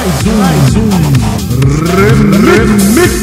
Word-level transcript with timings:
mais 0.00 0.26
um, 0.26 0.32
mais 0.38 0.76
um 0.76 0.88
remix. 2.46 3.20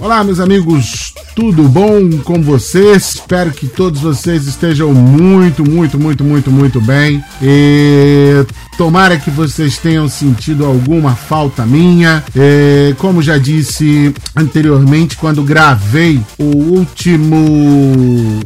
Olá, 0.00 0.22
meus 0.22 0.38
amigos, 0.38 1.12
tudo 1.34 1.64
bom 1.64 2.18
com 2.22 2.40
vocês? 2.40 3.16
Espero 3.16 3.50
que 3.50 3.66
todos 3.66 4.00
vocês 4.00 4.46
estejam 4.46 4.94
muito, 4.94 5.68
muito, 5.68 5.98
muito, 5.98 6.22
muito, 6.22 6.52
muito 6.52 6.80
bem. 6.80 7.20
E 7.42 8.46
tomara 8.80 9.18
que 9.18 9.30
vocês 9.30 9.76
tenham 9.76 10.08
sentido 10.08 10.64
alguma 10.64 11.14
falta 11.14 11.66
minha. 11.66 12.24
E, 12.34 12.94
como 12.94 13.20
já 13.20 13.36
disse 13.36 14.14
anteriormente, 14.34 15.18
quando 15.18 15.42
gravei 15.42 16.18
o 16.38 16.56
último 16.56 18.40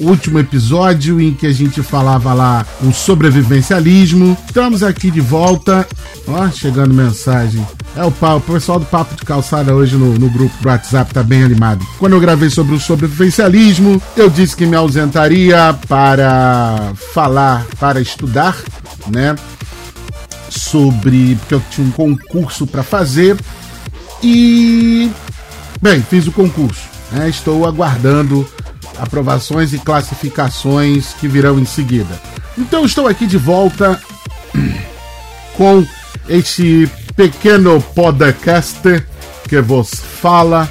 último 0.00 0.38
episódio 0.38 1.20
em 1.20 1.34
que 1.34 1.46
a 1.46 1.52
gente 1.52 1.82
falava 1.82 2.32
lá 2.32 2.64
o 2.80 2.92
sobrevivencialismo. 2.92 4.38
Estamos 4.46 4.82
aqui 4.82 5.10
de 5.10 5.20
volta. 5.20 5.86
Ó, 6.26 6.48
chegando 6.50 6.94
mensagem. 6.94 7.66
É 7.94 8.02
o, 8.02 8.08
o 8.08 8.40
pessoal 8.40 8.78
do 8.78 8.86
Papo 8.86 9.16
de 9.16 9.22
Calçada 9.22 9.74
hoje 9.74 9.96
no, 9.96 10.14
no 10.14 10.30
grupo 10.30 10.54
do 10.62 10.68
WhatsApp 10.68 11.12
tá 11.12 11.22
bem 11.22 11.42
animado. 11.42 11.86
Quando 11.98 12.14
eu 12.14 12.20
gravei 12.20 12.48
sobre 12.48 12.74
o 12.74 12.80
sobrevivencialismo, 12.80 14.00
eu 14.16 14.30
disse 14.30 14.56
que 14.56 14.64
me 14.64 14.76
ausentaria 14.76 15.76
para 15.86 16.92
falar, 17.12 17.66
para 17.78 18.00
estudar, 18.00 18.56
né? 19.08 19.36
Sobre. 20.50 21.36
Porque 21.36 21.54
eu 21.54 21.62
tinha 21.70 21.86
um 21.86 21.90
concurso 21.90 22.66
para 22.66 22.82
fazer. 22.82 23.36
E. 24.22 25.10
Bem, 25.80 26.02
fiz 26.02 26.26
o 26.26 26.32
concurso. 26.32 26.82
Né? 27.12 27.28
Estou 27.28 27.66
aguardando 27.66 28.48
aprovações 28.98 29.72
e 29.72 29.78
classificações 29.78 31.14
que 31.14 31.28
virão 31.28 31.58
em 31.58 31.64
seguida. 31.64 32.20
Então 32.56 32.84
estou 32.84 33.06
aqui 33.06 33.26
de 33.26 33.38
volta 33.38 34.00
com 35.56 35.86
este 36.28 36.90
pequeno 37.14 37.80
podcast 37.80 38.80
que 39.48 39.60
vos 39.60 39.90
fala 40.20 40.70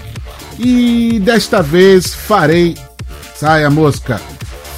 e 0.60 1.20
desta 1.20 1.62
vez 1.62 2.14
farei, 2.14 2.76
saia 3.36 3.70
mosca, 3.70 4.22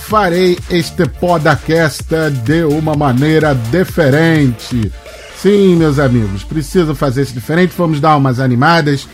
farei 0.10 0.58
este 0.72 1.08
podcast 1.08 2.04
de 2.44 2.64
uma 2.64 2.96
maneira 2.96 3.54
diferente. 3.54 4.92
Sim, 5.38 5.76
meus 5.76 6.00
amigos, 6.00 6.44
preciso 6.44 6.96
fazer 6.96 7.22
isso 7.22 7.34
diferente. 7.36 7.76
Vamos 7.78 8.02
dar 8.02 8.18
umas 8.18 8.40
animadas. 8.40 9.08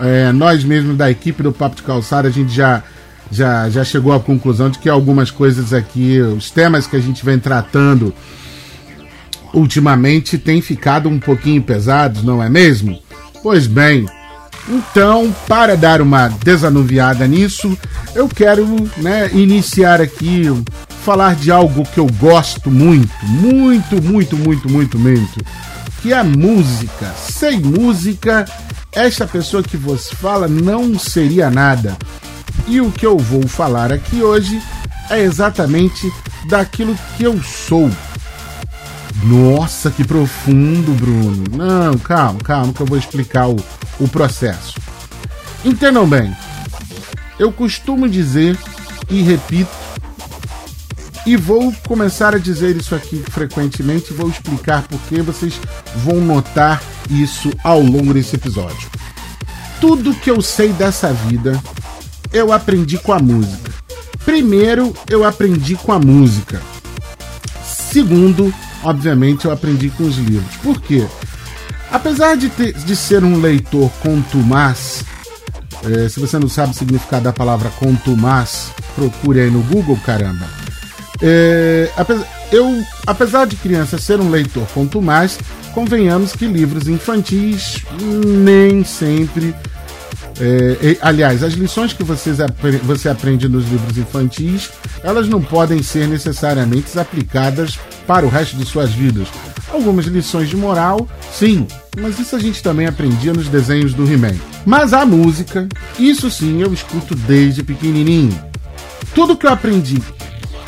É, 0.00 0.32
nós 0.32 0.64
mesmos 0.64 0.96
da 0.96 1.08
equipe 1.08 1.44
do 1.44 1.52
Papo 1.52 1.76
de 1.76 1.84
Calçada, 1.84 2.26
a 2.26 2.30
gente 2.32 2.52
já 2.52 2.82
já, 3.30 3.70
já 3.70 3.84
chegou 3.84 4.12
à 4.12 4.18
conclusão 4.18 4.68
de 4.68 4.80
que 4.80 4.88
algumas 4.88 5.30
coisas 5.30 5.72
aqui, 5.72 6.20
os 6.20 6.50
temas 6.50 6.88
que 6.88 6.96
a 6.96 7.00
gente 7.00 7.24
vem 7.24 7.38
tratando 7.38 8.12
ultimamente 9.54 10.36
têm 10.36 10.60
ficado 10.60 11.08
um 11.08 11.20
pouquinho 11.20 11.62
pesados, 11.62 12.24
não 12.24 12.42
é 12.42 12.48
mesmo? 12.50 12.98
Pois 13.44 13.68
bem, 13.68 14.06
então, 14.68 15.34
para 15.48 15.76
dar 15.76 16.00
uma 16.00 16.28
desanuviada 16.28 17.26
nisso, 17.26 17.76
eu 18.14 18.28
quero 18.28 18.66
né, 18.96 19.30
iniciar 19.32 20.00
aqui, 20.00 20.44
falar 21.04 21.34
de 21.34 21.50
algo 21.50 21.84
que 21.84 21.98
eu 21.98 22.06
gosto 22.18 22.70
muito, 22.70 23.10
muito, 23.24 24.00
muito, 24.00 24.36
muito, 24.36 24.68
muito, 24.70 24.98
muito, 24.98 25.44
que 26.00 26.12
é 26.12 26.18
a 26.18 26.24
música. 26.24 27.12
Sem 27.16 27.60
música, 27.60 28.44
esta 28.92 29.26
pessoa 29.26 29.62
que 29.62 29.76
você 29.76 30.14
fala 30.14 30.46
não 30.46 30.98
seria 30.98 31.50
nada. 31.50 31.96
E 32.68 32.80
o 32.80 32.92
que 32.92 33.04
eu 33.04 33.18
vou 33.18 33.46
falar 33.48 33.92
aqui 33.92 34.22
hoje 34.22 34.62
é 35.10 35.20
exatamente 35.20 36.10
daquilo 36.48 36.96
que 37.16 37.24
eu 37.24 37.42
sou. 37.42 37.90
Nossa, 39.24 39.90
que 39.90 40.04
profundo, 40.04 40.92
Bruno. 40.92 41.44
Não, 41.52 41.98
calma, 41.98 42.40
calma, 42.40 42.72
que 42.72 42.80
eu 42.80 42.86
vou 42.86 42.98
explicar 42.98 43.48
o, 43.48 43.56
o 44.02 44.08
processo. 44.08 44.74
Entendam 45.64 46.08
bem, 46.08 46.34
eu 47.38 47.52
costumo 47.52 48.08
dizer 48.08 48.58
e 49.08 49.22
repito, 49.22 49.70
e 51.24 51.36
vou 51.36 51.72
começar 51.86 52.34
a 52.34 52.38
dizer 52.38 52.76
isso 52.76 52.94
aqui 52.94 53.22
frequentemente, 53.30 54.12
vou 54.12 54.28
explicar 54.28 54.82
porque 54.82 55.22
vocês 55.22 55.60
vão 55.96 56.20
notar 56.20 56.82
isso 57.08 57.50
ao 57.62 57.80
longo 57.80 58.12
desse 58.12 58.34
episódio. 58.34 58.90
Tudo 59.80 60.14
que 60.14 60.30
eu 60.30 60.42
sei 60.42 60.72
dessa 60.72 61.12
vida 61.12 61.60
eu 62.32 62.52
aprendi 62.52 62.98
com 62.98 63.12
a 63.12 63.18
música. 63.18 63.72
Primeiro, 64.24 64.94
eu 65.08 65.24
aprendi 65.24 65.76
com 65.76 65.92
a 65.92 65.98
música. 65.98 66.60
Segundo, 67.64 68.52
obviamente, 68.82 69.44
eu 69.44 69.52
aprendi 69.52 69.90
com 69.90 70.04
os 70.04 70.16
livros. 70.16 70.56
Por 70.56 70.80
quê? 70.80 71.06
Apesar 71.92 72.36
de, 72.36 72.48
ter, 72.48 72.72
de 72.72 72.96
ser 72.96 73.22
um 73.22 73.40
leitor 73.40 73.90
contumaz, 74.00 75.04
é, 75.84 76.08
se 76.08 76.18
você 76.18 76.38
não 76.38 76.48
sabe 76.48 76.72
o 76.72 76.74
significado 76.74 77.24
da 77.24 77.32
palavra 77.32 77.68
contumaz, 77.78 78.70
procure 78.94 79.40
aí 79.40 79.50
no 79.50 79.62
Google, 79.62 79.98
caramba. 80.04 80.46
É, 81.20 81.90
apesar, 81.96 82.26
eu, 82.50 82.82
apesar 83.06 83.46
de 83.46 83.56
criança 83.56 83.98
ser 83.98 84.20
um 84.20 84.30
leitor 84.30 84.66
contumaz, 84.68 85.38
convenhamos 85.74 86.32
que 86.32 86.46
livros 86.46 86.88
infantis 86.88 87.82
nem 88.00 88.82
sempre 88.84 89.54
é, 90.40 90.96
aliás, 91.02 91.42
as 91.42 91.52
lições 91.52 91.92
que 91.92 92.02
vocês, 92.02 92.38
você 92.82 93.08
aprende 93.08 93.48
nos 93.48 93.68
livros 93.68 93.96
infantis, 93.98 94.70
elas 95.02 95.28
não 95.28 95.42
podem 95.42 95.82
ser 95.82 96.08
necessariamente 96.08 96.98
aplicadas 96.98 97.78
para 98.06 98.24
o 98.24 98.28
resto 98.28 98.56
de 98.56 98.64
suas 98.64 98.90
vidas. 98.92 99.28
Algumas 99.72 100.04
lições 100.04 100.48
de 100.48 100.56
moral, 100.56 101.08
sim, 101.32 101.66
mas 101.98 102.18
isso 102.18 102.36
a 102.36 102.38
gente 102.38 102.62
também 102.62 102.86
aprendia 102.86 103.32
nos 103.32 103.48
desenhos 103.48 103.94
do 103.94 104.10
He-Man. 104.10 104.34
Mas 104.66 104.92
a 104.92 105.06
música, 105.06 105.66
isso 105.98 106.30
sim 106.30 106.60
eu 106.60 106.72
escuto 106.72 107.14
desde 107.14 107.62
pequenininho. 107.62 108.38
Tudo 109.14 109.36
que 109.36 109.46
eu 109.46 109.50
aprendi 109.50 110.00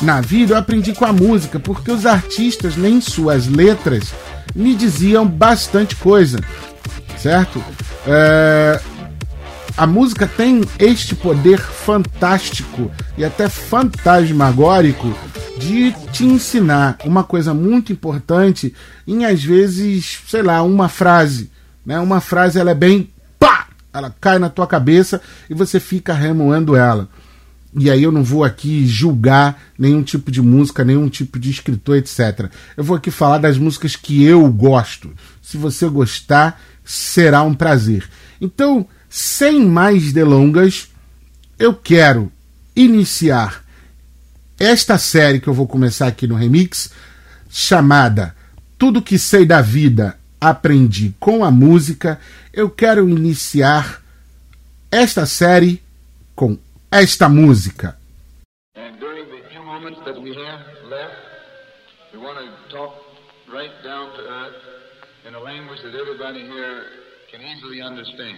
na 0.01 0.21
vida 0.21 0.53
eu 0.53 0.57
aprendi 0.57 0.93
com 0.93 1.05
a 1.05 1.13
música, 1.13 1.59
porque 1.59 1.91
os 1.91 2.05
artistas, 2.05 2.75
nem 2.75 2.99
suas 2.99 3.47
letras, 3.47 4.13
me 4.55 4.75
diziam 4.75 5.25
bastante 5.25 5.95
coisa, 5.95 6.39
certo? 7.17 7.63
É, 8.07 8.79
a 9.77 9.85
música 9.85 10.27
tem 10.27 10.61
este 10.79 11.15
poder 11.15 11.59
fantástico 11.59 12.91
e 13.17 13.25
até 13.25 13.49
fantasmagórico 13.49 15.13
de 15.57 15.93
te 16.11 16.25
ensinar 16.25 16.97
uma 17.03 17.23
coisa 17.23 17.53
muito 17.53 17.91
importante 17.91 18.73
em 19.07 19.25
às 19.25 19.43
vezes, 19.43 20.19
sei 20.27 20.41
lá, 20.41 20.61
uma 20.63 20.89
frase, 20.89 21.49
né? 21.85 21.99
Uma 21.99 22.19
frase 22.19 22.59
ela 22.59 22.71
é 22.71 22.75
bem 22.75 23.09
pá, 23.39 23.67
ela 23.93 24.13
cai 24.19 24.39
na 24.39 24.49
tua 24.49 24.67
cabeça 24.67 25.21
e 25.49 25.53
você 25.53 25.79
fica 25.79 26.13
remoendo 26.13 26.75
ela. 26.75 27.09
E 27.77 27.89
aí 27.89 28.03
eu 28.03 28.11
não 28.11 28.23
vou 28.23 28.43
aqui 28.43 28.85
julgar 28.87 29.61
nenhum 29.77 30.01
tipo 30.01 30.31
de 30.31 30.41
música, 30.41 30.85
nenhum 30.85 31.09
tipo 31.09 31.37
de 31.37 31.49
escritor, 31.49 31.97
etc. 31.97 32.49
Eu 32.77 32.83
vou 32.83 32.95
aqui 32.95 33.11
falar 33.11 33.37
das 33.37 33.57
músicas 33.57 33.97
que 33.97 34.23
eu 34.23 34.47
gosto. 34.47 35.11
Se 35.41 35.57
você 35.57 35.89
gostar, 35.89 36.61
será 36.85 37.43
um 37.43 37.53
prazer. 37.53 38.07
Então, 38.39 38.87
sem 39.09 39.65
mais 39.65 40.13
delongas, 40.13 40.87
eu 41.59 41.73
quero 41.73 42.31
iniciar 42.73 43.64
esta 44.59 44.97
série 44.97 45.39
que 45.39 45.47
eu 45.47 45.53
vou 45.53 45.67
começar 45.67 46.07
aqui 46.07 46.27
no 46.27 46.35
Remix, 46.35 46.91
chamada 47.49 48.35
Tudo 48.77 49.01
que 49.01 49.17
sei 49.17 49.45
da 49.45 49.61
vida 49.61 50.17
aprendi 50.39 51.15
com 51.19 51.43
a 51.43 51.51
música. 51.51 52.19
Eu 52.53 52.69
quero 52.69 53.09
iniciar 53.09 54.01
esta 54.91 55.25
série 55.25 55.81
com 56.35 56.57
esta 56.91 57.27
música. 57.29 57.97
And 58.75 58.97
during 58.99 59.25
the 59.25 59.49
few 59.49 59.63
moments 59.63 59.99
that 60.05 60.19
we 60.19 60.31
have 60.31 60.63
left, 60.89 61.15
we 62.13 62.19
want 62.19 62.37
to 62.39 62.75
talk 62.75 62.93
right 63.51 63.71
down 63.83 64.11
to 64.15 64.21
earth 64.21 64.61
in 65.27 65.35
a 65.35 65.39
language 65.39 65.81
that 65.83 65.95
everybody 65.95 66.41
here 66.41 66.83
can 67.31 67.41
easily 67.41 67.81
understand. 67.81 68.37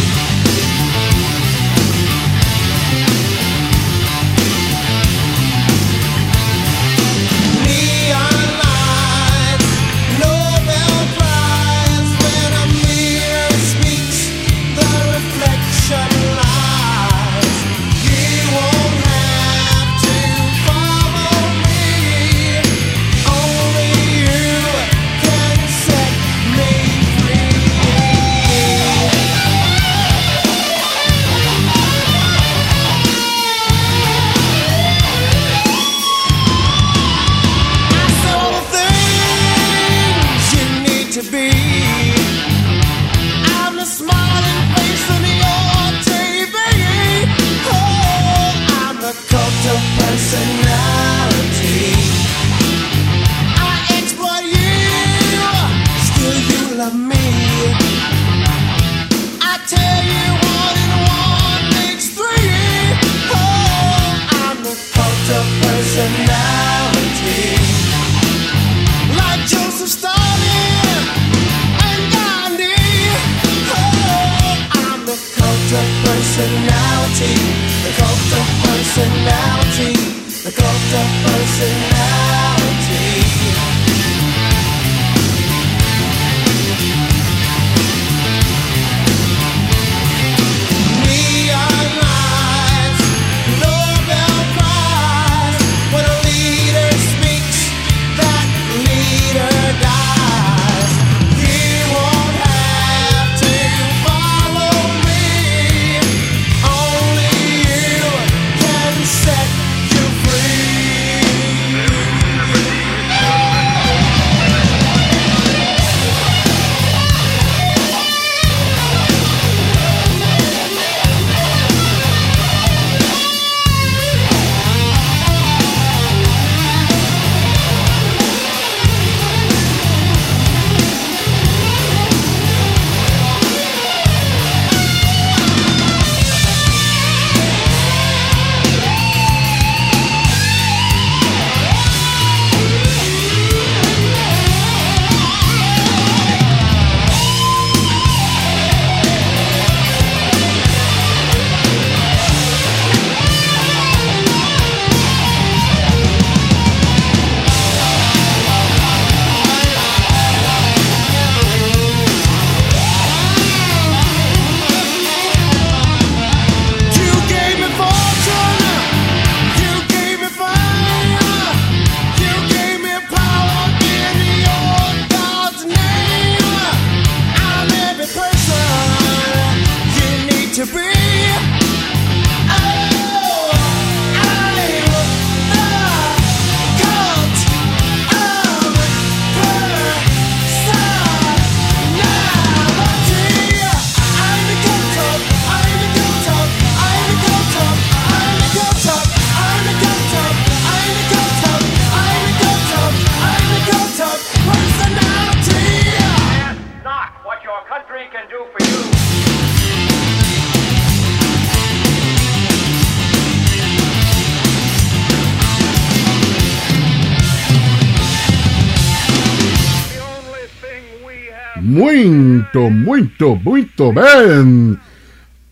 Muito, 222.53 222.69
muito, 222.69 223.35
muito 223.37 223.93
bem! 223.93 224.77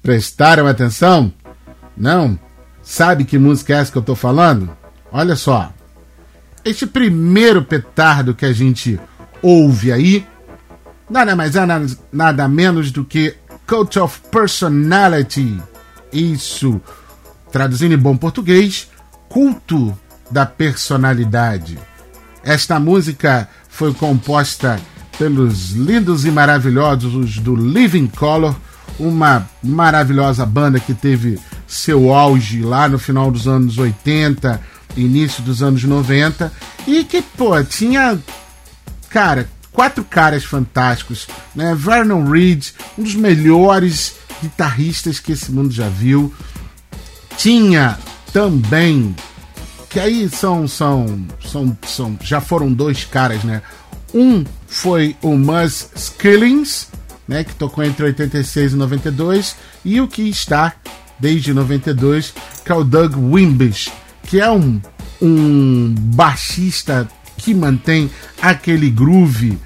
Prestaram 0.03 0.67
atenção? 0.67 1.33
Não? 1.95 2.37
Sabe 2.83 3.23
que 3.23 3.37
música 3.37 3.73
é 3.73 3.77
essa 3.77 3.91
que 3.91 3.97
eu 3.97 4.01
tô 4.01 4.15
falando? 4.15 4.69
Olha 5.09 5.37
só. 5.37 5.71
Este 6.65 6.85
primeiro 6.85 7.63
petardo 7.63 8.35
que 8.35 8.45
a 8.45 8.51
gente 8.51 8.99
ouve 9.41 9.93
aí, 9.93 10.27
nada 11.09 11.37
mais 11.37 11.55
nada, 11.55 11.85
nada 12.11 12.47
menos 12.49 12.91
do 12.91 13.05
que 13.05 13.33
Cult 13.65 13.97
of 13.97 14.19
Personality. 14.29 15.57
Isso, 16.11 16.81
traduzindo 17.49 17.93
em 17.93 17.97
bom 17.97 18.17
português, 18.17 18.89
culto 19.29 19.97
da 20.29 20.45
personalidade. 20.45 21.79
Esta 22.43 22.77
música 22.77 23.47
foi 23.69 23.93
composta 23.93 24.81
pelos 25.19 25.71
lindos 25.71 26.23
e 26.23 26.31
maravilhosos 26.31 27.39
do 27.39 27.53
Living 27.53 28.07
Color, 28.07 28.55
uma 28.97 29.47
maravilhosa 29.61 30.45
banda 30.45 30.79
que 30.79 30.93
teve 30.93 31.37
seu 31.67 32.13
auge 32.13 32.61
lá 32.61 32.87
no 32.87 32.97
final 32.97 33.29
dos 33.29 33.45
anos 33.45 33.77
80, 33.77 34.59
início 34.95 35.43
dos 35.43 35.61
anos 35.61 35.83
90, 35.83 36.51
e 36.87 37.03
que, 37.03 37.21
pô, 37.21 37.61
tinha, 37.61 38.17
cara, 39.09 39.49
quatro 39.73 40.05
caras 40.05 40.45
fantásticos, 40.45 41.27
né? 41.53 41.75
Vernon 41.75 42.23
Reed, 42.23 42.67
um 42.97 43.03
dos 43.03 43.15
melhores 43.15 44.15
guitarristas 44.41 45.19
que 45.19 45.33
esse 45.33 45.51
mundo 45.51 45.71
já 45.71 45.89
viu. 45.89 46.33
Tinha 47.37 47.99
também 48.31 49.13
que 49.89 49.99
aí 49.99 50.29
são 50.29 50.67
são 50.67 51.25
são, 51.43 51.77
são 51.85 52.17
já 52.21 52.39
foram 52.39 52.71
dois 52.71 53.03
caras, 53.03 53.43
né? 53.43 53.61
Um 54.13 54.43
foi 54.67 55.15
o 55.21 55.35
Muzz 55.37 55.89
Skillings, 55.95 56.87
né, 57.27 57.43
que 57.43 57.53
tocou 57.55 57.83
entre 57.83 58.05
86 58.05 58.73
e 58.73 58.75
92, 58.75 59.55
e 59.85 60.01
o 60.01 60.07
que 60.07 60.23
está 60.23 60.73
desde 61.19 61.53
92, 61.53 62.33
que 62.63 62.71
é 62.71 62.75
o 62.75 62.83
Doug 62.83 63.15
Wimbish, 63.15 63.91
que 64.23 64.39
é 64.39 64.49
um, 64.49 64.81
um 65.21 65.93
baixista 65.97 67.07
que 67.37 67.53
mantém 67.53 68.09
aquele 68.41 68.89
groove 68.89 69.57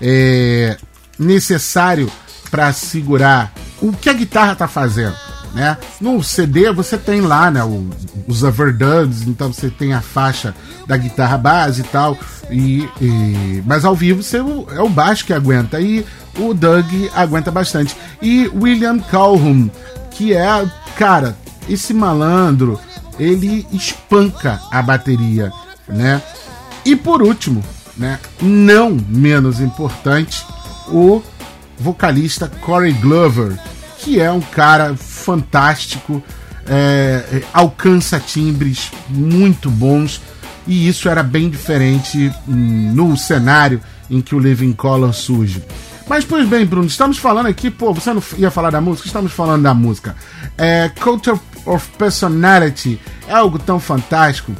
é, 0.00 0.76
necessário 1.18 2.10
para 2.50 2.72
segurar 2.72 3.52
o 3.80 3.92
que 3.92 4.08
a 4.08 4.12
guitarra 4.12 4.52
está 4.52 4.68
fazendo. 4.68 5.16
Né? 5.54 5.76
No 6.00 6.22
CD 6.22 6.72
você 6.72 6.96
tem 6.96 7.20
lá 7.20 7.50
né, 7.50 7.62
o, 7.62 7.90
os 8.26 8.42
overdubs, 8.42 9.26
então 9.26 9.52
você 9.52 9.68
tem 9.68 9.92
a 9.92 10.00
faixa 10.00 10.54
da 10.86 10.96
guitarra 10.96 11.36
base 11.36 11.82
e 11.82 11.84
tal, 11.84 12.16
e, 12.50 12.88
e 13.00 13.62
mas 13.66 13.84
ao 13.84 13.94
vivo 13.94 14.22
você, 14.22 14.38
é 14.38 14.80
o 14.80 14.88
baixo 14.88 15.26
que 15.26 15.32
aguenta, 15.32 15.80
e 15.80 16.06
o 16.38 16.54
Doug 16.54 16.86
aguenta 17.14 17.50
bastante. 17.50 17.94
E 18.20 18.50
William 18.54 18.98
Calhoun, 18.98 19.68
que 20.10 20.32
é, 20.32 20.66
cara, 20.96 21.36
esse 21.68 21.92
malandro, 21.92 22.80
ele 23.18 23.66
espanca 23.72 24.60
a 24.70 24.80
bateria, 24.80 25.52
né? 25.86 26.22
E 26.84 26.96
por 26.96 27.22
último, 27.22 27.62
né, 27.96 28.18
não 28.40 28.96
menos 29.08 29.60
importante, 29.60 30.44
o 30.88 31.22
vocalista 31.78 32.48
Corey 32.48 32.92
Glover, 32.92 33.58
que 34.02 34.20
é 34.20 34.30
um 34.30 34.40
cara 34.40 34.96
fantástico, 34.96 36.22
é, 36.66 37.24
é, 37.32 37.42
alcança 37.52 38.18
timbres 38.18 38.90
muito 39.08 39.70
bons 39.70 40.20
e 40.66 40.88
isso 40.88 41.08
era 41.08 41.22
bem 41.22 41.48
diferente 41.48 42.32
hum, 42.48 42.92
no 42.94 43.16
cenário 43.16 43.80
em 44.10 44.20
que 44.20 44.34
o 44.34 44.38
Living 44.38 44.72
Color 44.72 45.12
surge. 45.12 45.62
Mas, 46.08 46.24
pois 46.24 46.46
bem, 46.48 46.66
Bruno, 46.66 46.86
estamos 46.86 47.16
falando 47.16 47.46
aqui, 47.46 47.70
pô, 47.70 47.94
você 47.94 48.12
não 48.12 48.22
ia 48.36 48.50
falar 48.50 48.70
da 48.70 48.80
música? 48.80 49.06
Estamos 49.06 49.32
falando 49.32 49.62
da 49.62 49.72
música. 49.72 50.16
É, 50.58 50.90
Culture 51.00 51.40
of 51.64 51.88
Personality 51.96 53.00
é 53.28 53.34
algo 53.34 53.58
tão 53.58 53.78
fantástico 53.78 54.52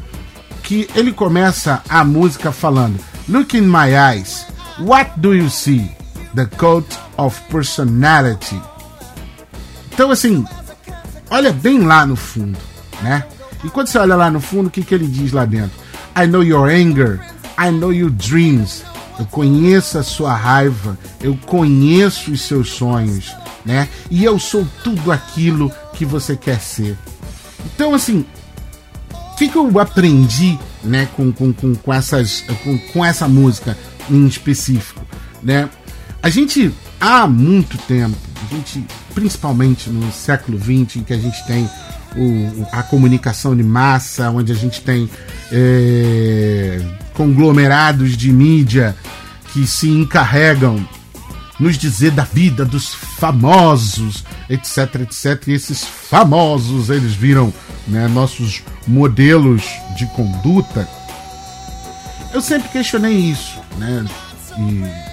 que 0.63 0.87
ele 0.95 1.11
começa 1.11 1.83
a 1.87 2.03
música 2.03 2.51
falando: 2.51 2.97
Look 3.27 3.57
in 3.57 3.67
my 3.67 3.93
eyes, 3.93 4.47
what 4.79 5.11
do 5.17 5.33
you 5.33 5.49
see? 5.49 5.91
The 6.33 6.45
Cult 6.45 6.97
of 7.17 7.39
Personality. 7.51 8.72
Então, 9.93 10.09
assim, 10.09 10.43
olha 11.29 11.53
bem 11.53 11.79
lá 11.85 12.05
no 12.05 12.15
fundo, 12.15 12.57
né? 13.01 13.23
E 13.63 13.69
quando 13.69 13.87
você 13.87 13.99
olha 13.99 14.15
lá 14.15 14.29
no 14.29 14.41
fundo, 14.41 14.67
o 14.67 14.71
que, 14.71 14.83
que 14.83 14.93
ele 14.93 15.07
diz 15.07 15.31
lá 15.31 15.45
dentro? 15.45 15.79
I 16.17 16.25
know 16.27 16.43
your 16.43 16.67
anger, 16.67 17.19
I 17.57 17.69
know 17.71 17.93
your 17.93 18.09
dreams. 18.09 18.83
Eu 19.19 19.25
conheço 19.27 19.99
a 19.99 20.03
sua 20.03 20.33
raiva, 20.33 20.97
eu 21.21 21.37
conheço 21.45 22.31
os 22.31 22.41
seus 22.41 22.71
sonhos, 22.71 23.35
né? 23.63 23.87
E 24.09 24.23
eu 24.23 24.39
sou 24.39 24.67
tudo 24.83 25.11
aquilo 25.11 25.71
que 25.93 26.03
você 26.03 26.35
quer 26.35 26.59
ser. 26.59 26.97
Então, 27.63 27.93
assim, 27.93 28.25
o 29.11 29.35
que, 29.35 29.47
que 29.47 29.55
eu 29.55 29.79
aprendi, 29.79 30.57
né, 30.83 31.07
com, 31.15 31.31
com, 31.31 31.53
com, 31.53 31.75
com 31.75 31.93
essas, 31.93 32.41
com, 32.63 32.77
com 32.79 33.05
essa 33.05 33.27
música 33.27 33.77
em 34.09 34.25
específico, 34.25 35.01
né? 35.41 35.69
A 36.21 36.29
gente, 36.29 36.73
há 37.03 37.27
muito 37.27 37.77
tempo, 37.79 38.15
a 38.41 38.55
gente, 38.55 38.85
principalmente 39.13 39.89
no 39.89 40.09
século 40.13 40.57
XX, 40.57 40.97
em 40.97 41.03
que 41.03 41.11
a 41.11 41.17
gente 41.17 41.45
tem 41.45 41.69
o, 42.15 42.65
a 42.71 42.81
comunicação 42.81 43.53
de 43.53 43.61
massa, 43.61 44.29
onde 44.29 44.53
a 44.53 44.55
gente 44.55 44.79
tem 44.79 45.09
é, 45.51 46.81
conglomerados 47.13 48.15
de 48.15 48.31
mídia 48.31 48.95
que 49.51 49.67
se 49.67 49.89
encarregam 49.89 50.87
nos 51.59 51.77
dizer 51.77 52.11
da 52.11 52.23
vida 52.23 52.63
dos 52.63 52.93
famosos, 52.93 54.23
etc, 54.49 55.01
etc. 55.01 55.47
E 55.47 55.51
esses 55.51 55.83
famosos, 55.83 56.89
eles 56.89 57.13
viram 57.13 57.53
né, 57.85 58.07
nossos 58.07 58.63
modelos 58.87 59.61
de 59.97 60.05
conduta. 60.07 60.87
Eu 62.33 62.41
sempre 62.41 62.69
questionei 62.69 63.13
isso, 63.13 63.59
né? 63.77 64.05
E 64.57 65.12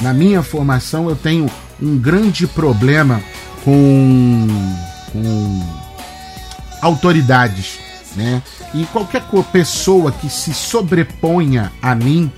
na 0.00 0.12
minha 0.12 0.42
formação 0.42 1.08
eu 1.08 1.16
tenho 1.16 1.50
um 1.80 1.98
grande 1.98 2.46
problema 2.46 3.20
com, 3.64 4.46
com 5.12 5.62
autoridades, 6.80 7.78
né? 8.16 8.42
E 8.74 8.84
qualquer 8.86 9.22
pessoa 9.52 10.12
que 10.12 10.28
se 10.28 10.54
sobreponha 10.54 11.72
a 11.82 11.94
mim, 11.94 12.30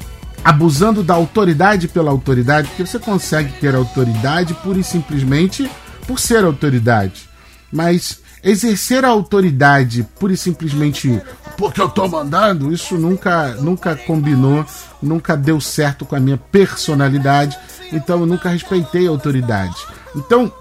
abusando 0.45 1.03
da 1.03 1.15
autoridade 1.15 1.89
pela 1.89 2.11
autoridade, 2.11 2.69
porque 2.69 2.87
você 2.87 2.99
consegue 2.99 3.53
ter 3.61 3.75
autoridade 3.75 4.55
pura 4.55 4.79
e 4.79 4.85
simplesmente 4.85 5.71
por 6.07 6.19
ser 6.19 6.45
autoridade. 6.45 7.29
Mas 7.71 8.21
exercer 8.43 9.05
a 9.05 9.09
autoridade 9.09 10.03
pura 10.19 10.33
e 10.33 10.37
simplesmente 10.37 11.21
porque 11.57 11.81
eu 11.81 11.89
tô 11.89 12.09
mandando, 12.09 12.73
isso 12.73 12.97
nunca, 12.97 13.55
nunca 13.55 13.97
combinou, 13.97 14.65
nunca 15.03 15.37
deu 15.37 15.61
certo 15.61 16.05
com 16.05 16.17
a 16.17 16.21
minha 16.21 16.37
personalidade, 16.37 17.59
então 17.93 18.21
eu 18.21 18.27
nunca 18.27 18.49
respeitei 18.49 19.07
a 19.07 19.11
autoridade. 19.11 19.77
Então, 20.15 20.53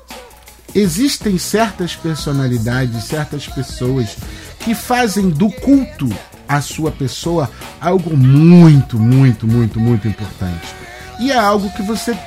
existem 0.73 1.37
certas 1.37 1.95
personalidades, 1.95 3.05
certas 3.05 3.47
pessoas 3.47 4.15
que 4.59 4.75
fazem 4.75 5.29
do 5.29 5.49
culto 5.49 6.09
à 6.47 6.61
sua 6.61 6.91
pessoa 6.91 7.49
algo 7.79 8.15
muito, 8.15 8.99
muito, 8.99 9.47
muito, 9.47 9.79
muito 9.79 10.07
importante. 10.07 10.75
E 11.19 11.31
é 11.31 11.37
algo 11.37 11.69
que 11.71 11.81
você 11.81 12.17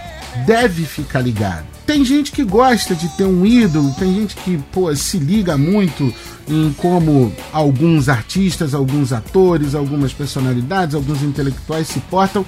deve 0.47 0.85
ficar 0.85 1.21
ligado. 1.21 1.74
Tem 1.86 2.02
gente 2.02 2.32
que 2.32 2.42
gosta 2.42 2.94
de 2.94 3.08
ter 3.10 3.24
um 3.24 3.44
ídolo, 3.44 3.94
tem 3.98 4.14
gente 4.14 4.34
que 4.36 4.56
pô, 4.72 4.94
se 4.96 5.18
liga 5.18 5.58
muito 5.58 6.12
em 6.48 6.72
como 6.78 7.30
alguns 7.52 8.08
artistas, 8.08 8.72
alguns 8.72 9.12
atores, 9.12 9.74
algumas 9.74 10.12
personalidades, 10.12 10.94
alguns 10.94 11.22
intelectuais 11.22 11.86
se 11.86 12.00
portam 12.00 12.44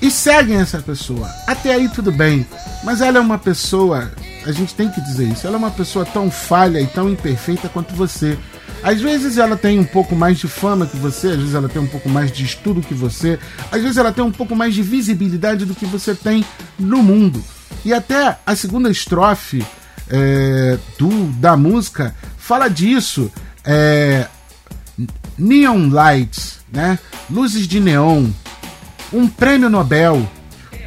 e 0.00 0.10
seguem 0.10 0.56
essa 0.56 0.80
pessoa. 0.80 1.28
Até 1.46 1.74
aí 1.74 1.90
tudo 1.90 2.10
bem, 2.10 2.46
mas 2.84 3.02
ela 3.02 3.18
é 3.18 3.20
uma 3.20 3.36
pessoa, 3.36 4.10
a 4.46 4.52
gente 4.52 4.74
tem 4.74 4.90
que 4.90 5.00
dizer 5.02 5.28
isso, 5.28 5.46
ela 5.46 5.56
é 5.56 5.58
uma 5.58 5.70
pessoa 5.70 6.06
tão 6.06 6.30
falha 6.30 6.80
e 6.80 6.86
tão 6.86 7.10
imperfeita 7.10 7.68
quanto 7.68 7.94
você. 7.94 8.38
Às 8.82 9.00
vezes 9.00 9.36
ela 9.36 9.56
tem 9.56 9.78
um 9.78 9.84
pouco 9.84 10.16
mais 10.16 10.38
de 10.38 10.48
fama 10.48 10.86
que 10.86 10.96
você, 10.96 11.28
às 11.28 11.36
vezes 11.36 11.54
ela 11.54 11.68
tem 11.68 11.82
um 11.82 11.86
pouco 11.86 12.08
mais 12.08 12.32
de 12.32 12.44
estudo 12.44 12.80
que 12.80 12.94
você, 12.94 13.38
às 13.70 13.82
vezes 13.82 13.98
ela 13.98 14.12
tem 14.12 14.24
um 14.24 14.32
pouco 14.32 14.56
mais 14.56 14.72
de 14.72 14.82
visibilidade 14.82 15.66
do 15.66 15.74
que 15.74 15.84
você 15.84 16.14
tem 16.14 16.42
no 16.78 17.02
mundo. 17.02 17.44
E 17.84 17.92
até 17.92 18.38
a 18.44 18.56
segunda 18.56 18.90
estrofe 18.90 19.64
é, 20.10 20.78
do, 20.98 21.24
da 21.34 21.56
música 21.56 22.14
fala 22.36 22.68
disso. 22.68 23.30
É, 23.64 24.26
neon 25.36 25.90
lights, 25.90 26.58
né? 26.72 26.98
luzes 27.30 27.68
de 27.68 27.78
neon, 27.78 28.26
um 29.12 29.28
prêmio 29.28 29.68
Nobel. 29.68 30.28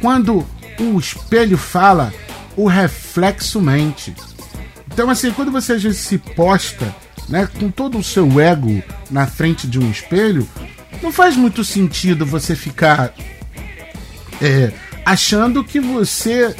Quando 0.00 0.46
o 0.78 0.98
espelho 0.98 1.56
fala, 1.56 2.12
o 2.56 2.66
reflexo 2.66 3.60
mente. 3.60 4.14
Então, 4.92 5.08
assim, 5.08 5.30
quando 5.30 5.50
você 5.50 5.74
às 5.74 5.82
vezes 5.82 6.00
se 6.00 6.18
posta 6.18 6.94
né, 7.28 7.48
com 7.58 7.70
todo 7.70 7.98
o 7.98 8.02
seu 8.02 8.40
ego 8.40 8.82
na 9.10 9.26
frente 9.26 9.66
de 9.66 9.78
um 9.78 9.90
espelho, 9.90 10.46
não 11.02 11.10
faz 11.10 11.36
muito 11.36 11.64
sentido 11.64 12.26
você 12.26 12.54
ficar 12.54 13.14
é, 14.40 14.72
achando 15.04 15.64
que 15.64 15.80
você 15.80 16.54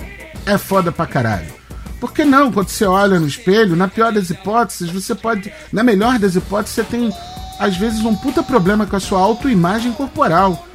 é 0.46 0.58
foda 0.58 0.92
pra 0.92 1.06
caralho. 1.06 1.52
Porque 2.00 2.24
não, 2.24 2.50
quando 2.50 2.68
você 2.68 2.84
olha 2.84 3.20
no 3.20 3.28
espelho, 3.28 3.76
na 3.76 3.86
pior 3.86 4.12
das 4.12 4.28
hipóteses, 4.28 4.90
você 4.90 5.14
pode. 5.14 5.52
Na 5.72 5.84
melhor 5.84 6.18
das 6.18 6.34
hipóteses, 6.34 6.74
você 6.74 6.82
tem, 6.82 7.12
às 7.60 7.76
vezes, 7.76 8.04
um 8.04 8.16
puta 8.16 8.42
problema 8.42 8.86
com 8.86 8.96
a 8.96 9.00
sua 9.00 9.20
autoimagem 9.20 9.92
corporal. 9.92 10.66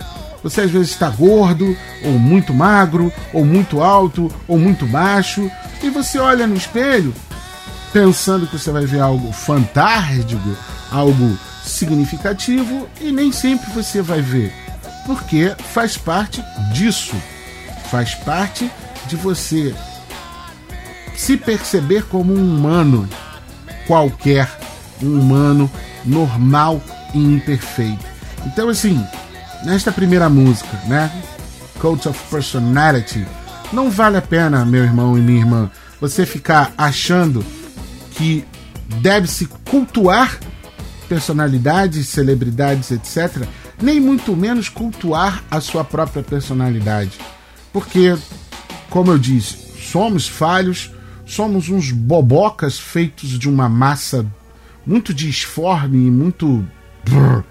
Você 0.41 0.61
às 0.61 0.71
vezes 0.71 0.91
está 0.91 1.09
gordo, 1.09 1.75
ou 2.05 2.13
muito 2.13 2.53
magro, 2.53 3.11
ou 3.33 3.43
muito 3.43 3.81
alto, 3.81 4.31
ou 4.47 4.57
muito 4.57 4.85
baixo, 4.85 5.51
e 5.83 5.89
você 5.89 6.19
olha 6.19 6.47
no 6.47 6.55
espelho 6.55 7.13
pensando 7.91 8.45
que 8.47 8.57
você 8.57 8.71
vai 8.71 8.85
ver 8.85 8.99
algo 8.99 9.31
fantástico, 9.31 10.55
algo 10.91 11.37
significativo, 11.63 12.87
e 13.01 13.11
nem 13.11 13.31
sempre 13.31 13.69
você 13.71 14.01
vai 14.01 14.21
ver, 14.21 14.53
porque 15.05 15.53
faz 15.73 15.97
parte 15.97 16.43
disso, 16.71 17.15
faz 17.89 18.13
parte 18.15 18.69
de 19.07 19.15
você 19.15 19.73
se 21.15 21.35
perceber 21.35 22.03
como 22.05 22.33
um 22.33 22.55
humano 22.57 23.07
qualquer, 23.87 24.49
um 25.01 25.19
humano 25.19 25.69
normal 26.05 26.81
e 27.13 27.17
imperfeito. 27.17 28.05
Então, 28.45 28.69
assim, 28.69 29.03
nesta 29.63 29.91
primeira 29.91 30.29
música, 30.29 30.77
né? 30.85 31.11
Cult 31.79 32.07
of 32.07 32.19
Personality, 32.29 33.25
não 33.71 33.89
vale 33.89 34.17
a 34.17 34.21
pena, 34.21 34.65
meu 34.65 34.83
irmão 34.83 35.17
e 35.17 35.21
minha 35.21 35.39
irmã, 35.39 35.71
você 35.99 36.25
ficar 36.25 36.73
achando 36.77 37.43
que 38.11 38.45
deve-se 39.01 39.47
cultuar 39.69 40.39
personalidades, 41.07 42.07
celebridades, 42.07 42.91
etc., 42.91 43.47
nem 43.81 43.99
muito 43.99 44.35
menos 44.35 44.69
cultuar 44.69 45.43
a 45.49 45.61
sua 45.61 45.83
própria 45.83 46.23
personalidade. 46.23 47.19
Porque, 47.71 48.15
como 48.97 49.11
eu 49.11 49.19
disse, 49.19 49.55
somos 49.79 50.27
falhos, 50.27 50.91
somos 51.23 51.69
uns 51.69 51.91
bobocas 51.91 52.79
feitos 52.79 53.37
de 53.37 53.47
uma 53.47 53.69
massa 53.69 54.25
muito 54.83 55.13
disforme 55.13 56.07
e 56.07 56.09
muito. 56.09 56.65
Brrr, 57.05 57.43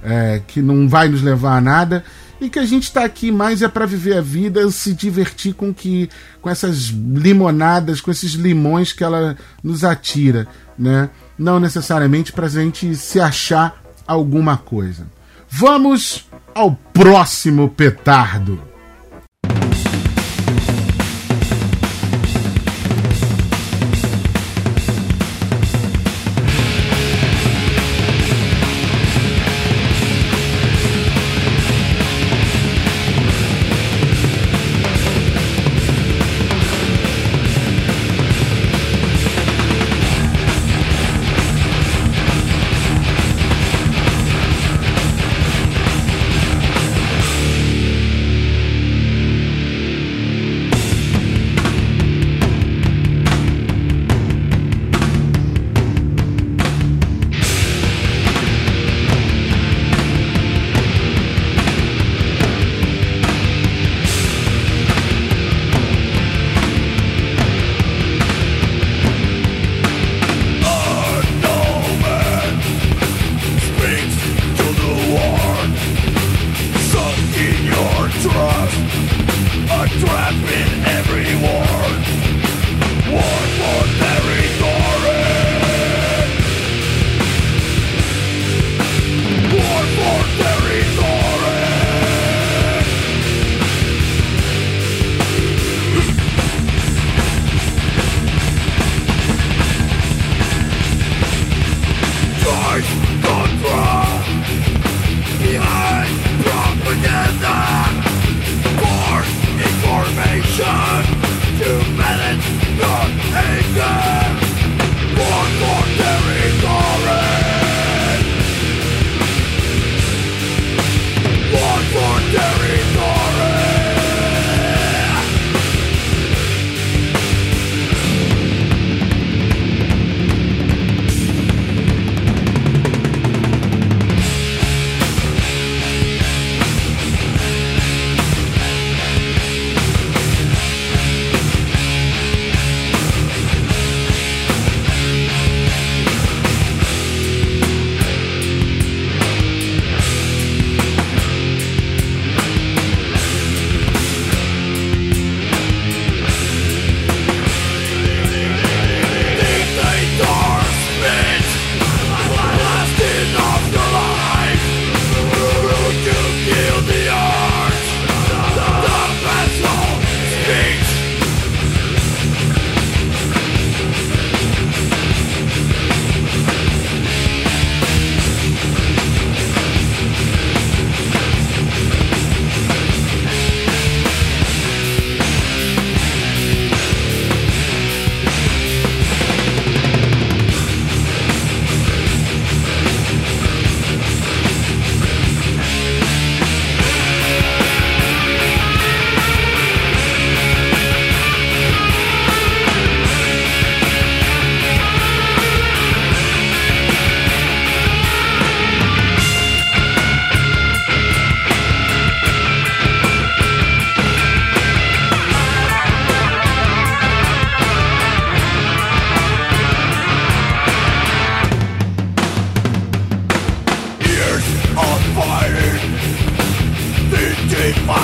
é, 0.00 0.40
que 0.46 0.62
não 0.62 0.88
vai 0.88 1.08
nos 1.08 1.22
levar 1.22 1.56
a 1.56 1.60
nada 1.60 2.04
e 2.40 2.48
que 2.48 2.60
a 2.60 2.64
gente 2.64 2.84
está 2.84 3.04
aqui 3.04 3.32
mais 3.32 3.62
é 3.62 3.68
para 3.68 3.84
viver 3.84 4.16
a 4.16 4.20
vida, 4.20 4.70
se 4.70 4.94
divertir 4.94 5.54
com 5.54 5.74
que 5.74 6.08
com 6.40 6.48
essas 6.48 6.84
limonadas, 6.84 8.00
com 8.00 8.12
esses 8.12 8.34
limões 8.34 8.92
que 8.92 9.02
ela 9.02 9.36
nos 9.64 9.82
atira, 9.82 10.46
né? 10.78 11.10
Não 11.36 11.58
necessariamente 11.58 12.32
para 12.32 12.46
a 12.46 12.48
gente 12.48 12.94
se 12.94 13.18
achar 13.18 13.82
alguma 14.06 14.56
coisa. 14.56 15.04
Vamos 15.48 16.28
ao 16.54 16.76
próximo 16.92 17.68
petardo. 17.68 18.69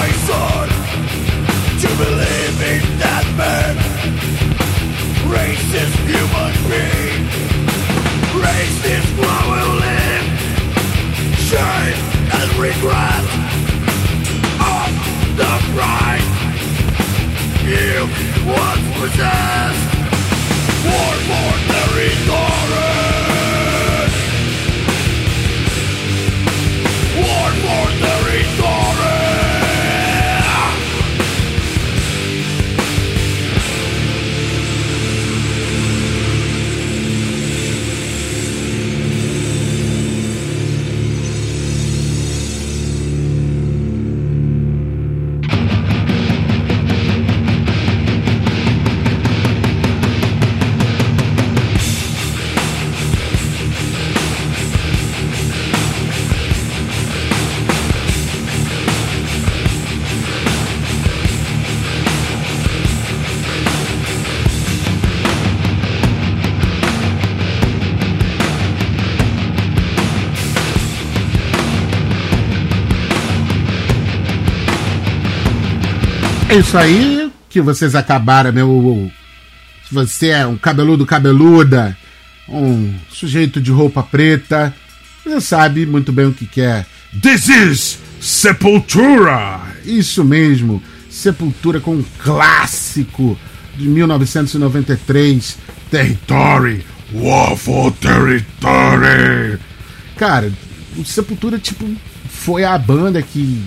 Reason 0.07 0.69
to 1.83 1.89
believe 1.99 2.59
in 2.63 2.83
that 3.03 3.27
man. 3.37 3.75
Racist 5.35 5.99
human 6.07 6.55
being, 6.71 7.27
racist 8.39 9.11
one 9.19 9.47
will 9.51 9.75
live. 9.83 10.27
Shame 11.49 11.99
and 12.39 12.49
regret 12.55 13.25
of 14.63 14.91
the 15.41 15.53
pride 15.75 16.27
you 17.67 18.07
once 18.47 18.87
possessed. 19.01 19.96
Isso 76.59 76.79
aí 76.79 77.31
que 77.51 77.61
vocês 77.61 77.95
acabaram, 77.95 78.53
meu. 78.53 79.11
Se 79.87 79.95
você 79.95 80.29
é 80.29 80.47
um 80.47 80.57
cabeludo 80.57 81.05
cabeluda, 81.05 81.97
um 82.49 82.95
sujeito 83.11 83.61
de 83.61 83.71
roupa 83.71 84.03
preta, 84.03 84.75
você 85.23 85.41
sabe 85.41 85.85
muito 85.87 86.13
bem 86.13 86.27
o 86.27 86.33
que 86.33 86.47
quer. 86.47 86.81
É. 86.81 86.87
This 87.21 87.49
is 87.49 87.99
Sepultura! 88.21 89.61
Isso 89.85 90.25
mesmo, 90.25 90.83
Sepultura 91.11 91.79
com 91.79 91.97
um 91.97 92.05
clássico 92.23 93.39
de 93.77 93.87
1993, 93.89 95.59
Territory, 95.91 96.85
War 97.13 97.57
for 97.57 97.93
Territory. 97.93 99.59
Cara, 100.17 100.51
o 100.97 101.05
Sepultura, 101.05 101.59
tipo, 101.59 101.87
foi 102.29 102.65
a 102.65 102.77
banda 102.79 103.21
que, 103.21 103.63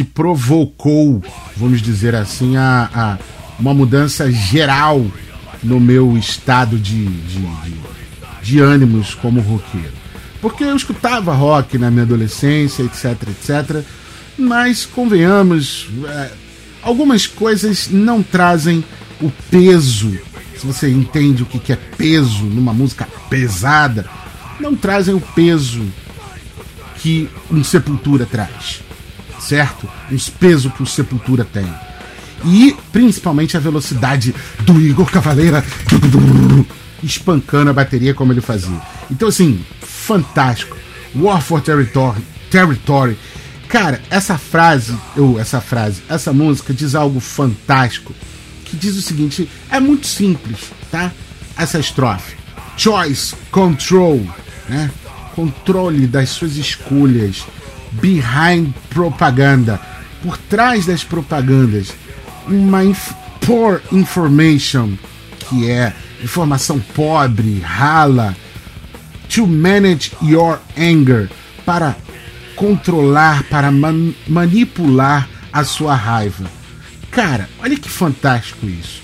que 0.00 0.04
provocou, 0.04 1.22
vamos 1.54 1.82
dizer 1.82 2.14
assim, 2.14 2.56
a, 2.56 2.88
a 2.94 3.18
uma 3.58 3.74
mudança 3.74 4.32
geral 4.32 5.04
no 5.62 5.78
meu 5.78 6.16
estado 6.16 6.78
de, 6.78 7.04
de, 7.04 7.38
de, 7.38 7.80
de 8.42 8.60
ânimos 8.60 9.14
como 9.14 9.42
roqueiro. 9.42 9.92
Porque 10.40 10.64
eu 10.64 10.74
escutava 10.74 11.34
rock 11.34 11.76
na 11.76 11.90
minha 11.90 12.04
adolescência, 12.04 12.82
etc, 12.82 13.28
etc. 13.28 13.84
Mas, 14.38 14.86
convenhamos, 14.86 15.90
é, 16.06 16.30
algumas 16.82 17.26
coisas 17.26 17.90
não 17.90 18.22
trazem 18.22 18.82
o 19.20 19.30
peso. 19.50 20.18
Se 20.56 20.66
você 20.66 20.88
entende 20.88 21.42
o 21.42 21.46
que 21.46 21.74
é 21.74 21.76
peso 21.76 22.44
numa 22.44 22.72
música 22.72 23.06
pesada, 23.28 24.08
não 24.58 24.74
trazem 24.74 25.14
o 25.14 25.20
peso 25.20 25.84
que 27.02 27.28
um 27.50 27.62
Sepultura 27.62 28.24
traz, 28.24 28.80
certo? 29.40 29.88
Os 30.10 30.28
pesos 30.28 30.72
que 30.72 30.82
o 30.82 30.86
Sepultura 30.86 31.44
tem. 31.44 31.66
E 32.44 32.76
principalmente 32.92 33.56
a 33.56 33.60
velocidade 33.60 34.34
do 34.60 34.80
Igor 34.80 35.10
Cavaleira 35.10 35.64
espancando 37.02 37.70
a 37.70 37.74
bateria 37.74 38.14
como 38.14 38.32
ele 38.32 38.40
fazia. 38.40 38.80
Então, 39.10 39.28
assim, 39.28 39.64
fantástico. 39.80 40.76
War 41.14 41.40
for 41.40 41.60
Territory, 41.60 42.20
Territory. 42.50 43.18
Cara, 43.68 44.00
essa 44.10 44.36
frase, 44.38 44.96
ou 45.16 45.38
essa 45.38 45.60
frase, 45.60 46.02
essa 46.08 46.32
música 46.32 46.72
diz 46.72 46.94
algo 46.94 47.20
fantástico. 47.20 48.14
Que 48.64 48.76
diz 48.76 48.96
o 48.96 49.02
seguinte: 49.02 49.48
é 49.70 49.80
muito 49.80 50.06
simples, 50.06 50.58
tá? 50.90 51.12
Essa 51.56 51.78
estrofe. 51.78 52.36
Choice, 52.76 53.34
control, 53.50 54.24
né? 54.68 54.90
Controle 55.34 56.06
das 56.06 56.30
suas 56.30 56.56
escolhas. 56.56 57.44
Behind 57.92 58.72
propaganda. 58.90 59.80
Por 60.22 60.36
trás 60.36 60.86
das 60.86 61.02
propagandas 61.02 61.92
uma 62.46 62.84
inf 62.84 63.12
poor 63.40 63.80
information, 63.92 64.96
que 65.38 65.70
é 65.70 65.92
informação 66.22 66.78
pobre, 66.94 67.60
rala, 67.60 68.36
to 69.28 69.46
manage 69.46 70.12
your 70.22 70.58
anger, 70.76 71.30
para 71.64 71.96
controlar, 72.54 73.42
para 73.44 73.70
man 73.70 74.14
manipular 74.28 75.28
a 75.52 75.64
sua 75.64 75.94
raiva. 75.94 76.44
Cara, 77.10 77.48
olha 77.60 77.76
que 77.76 77.88
fantástico 77.88 78.66
isso. 78.66 79.00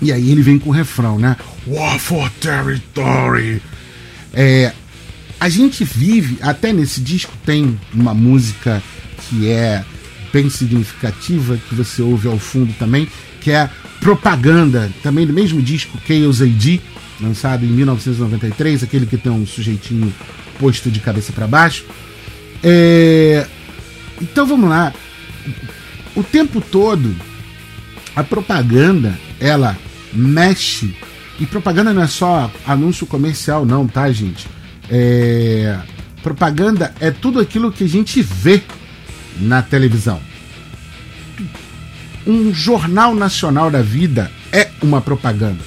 E 0.00 0.12
aí 0.12 0.30
ele 0.30 0.42
vem 0.42 0.58
com 0.58 0.70
o 0.70 0.72
refrão, 0.72 1.18
né? 1.18 1.36
War 1.66 1.98
for 1.98 2.30
Territory. 2.40 3.60
É, 4.32 4.72
a 5.40 5.48
gente 5.48 5.84
vive, 5.84 6.38
até 6.42 6.72
nesse 6.72 7.00
disco 7.00 7.32
tem 7.44 7.78
uma 7.94 8.12
música 8.12 8.82
que 9.28 9.48
é 9.48 9.84
bem 10.32 10.50
significativa 10.50 11.58
que 11.68 11.74
você 11.74 12.02
ouve 12.02 12.28
ao 12.28 12.38
fundo 12.38 12.72
também, 12.78 13.08
que 13.40 13.50
é 13.50 13.70
Propaganda, 14.00 14.90
também 15.02 15.26
do 15.26 15.32
mesmo 15.32 15.60
disco 15.60 15.98
Chaos 16.06 16.40
AD, 16.40 16.80
lançado 17.20 17.64
em 17.64 17.68
1993, 17.68 18.84
aquele 18.84 19.06
que 19.06 19.16
tem 19.16 19.32
um 19.32 19.46
sujeitinho 19.46 20.14
posto 20.58 20.90
de 20.90 21.00
cabeça 21.00 21.32
para 21.32 21.46
baixo. 21.46 21.84
É... 22.62 23.46
Então 24.20 24.46
vamos 24.46 24.68
lá. 24.68 24.92
O 26.14 26.22
tempo 26.22 26.60
todo 26.60 27.14
a 28.14 28.24
propaganda 28.24 29.18
ela 29.40 29.76
mexe 30.12 30.94
e 31.38 31.46
propaganda 31.46 31.92
não 31.92 32.02
é 32.02 32.06
só 32.08 32.50
anúncio 32.66 33.06
comercial 33.06 33.64
não, 33.64 33.86
tá 33.86 34.10
gente? 34.10 34.46
É... 34.90 35.78
Propaganda 36.22 36.92
é 37.00 37.10
tudo 37.10 37.40
aquilo 37.40 37.72
que 37.72 37.84
a 37.84 37.88
gente 37.88 38.20
vê 38.20 38.62
na 39.40 39.62
televisão. 39.62 40.20
Um 42.26 42.52
jornal 42.52 43.14
nacional 43.14 43.70
da 43.70 43.80
vida 43.80 44.30
é 44.52 44.68
uma 44.82 45.00
propaganda. 45.00 45.60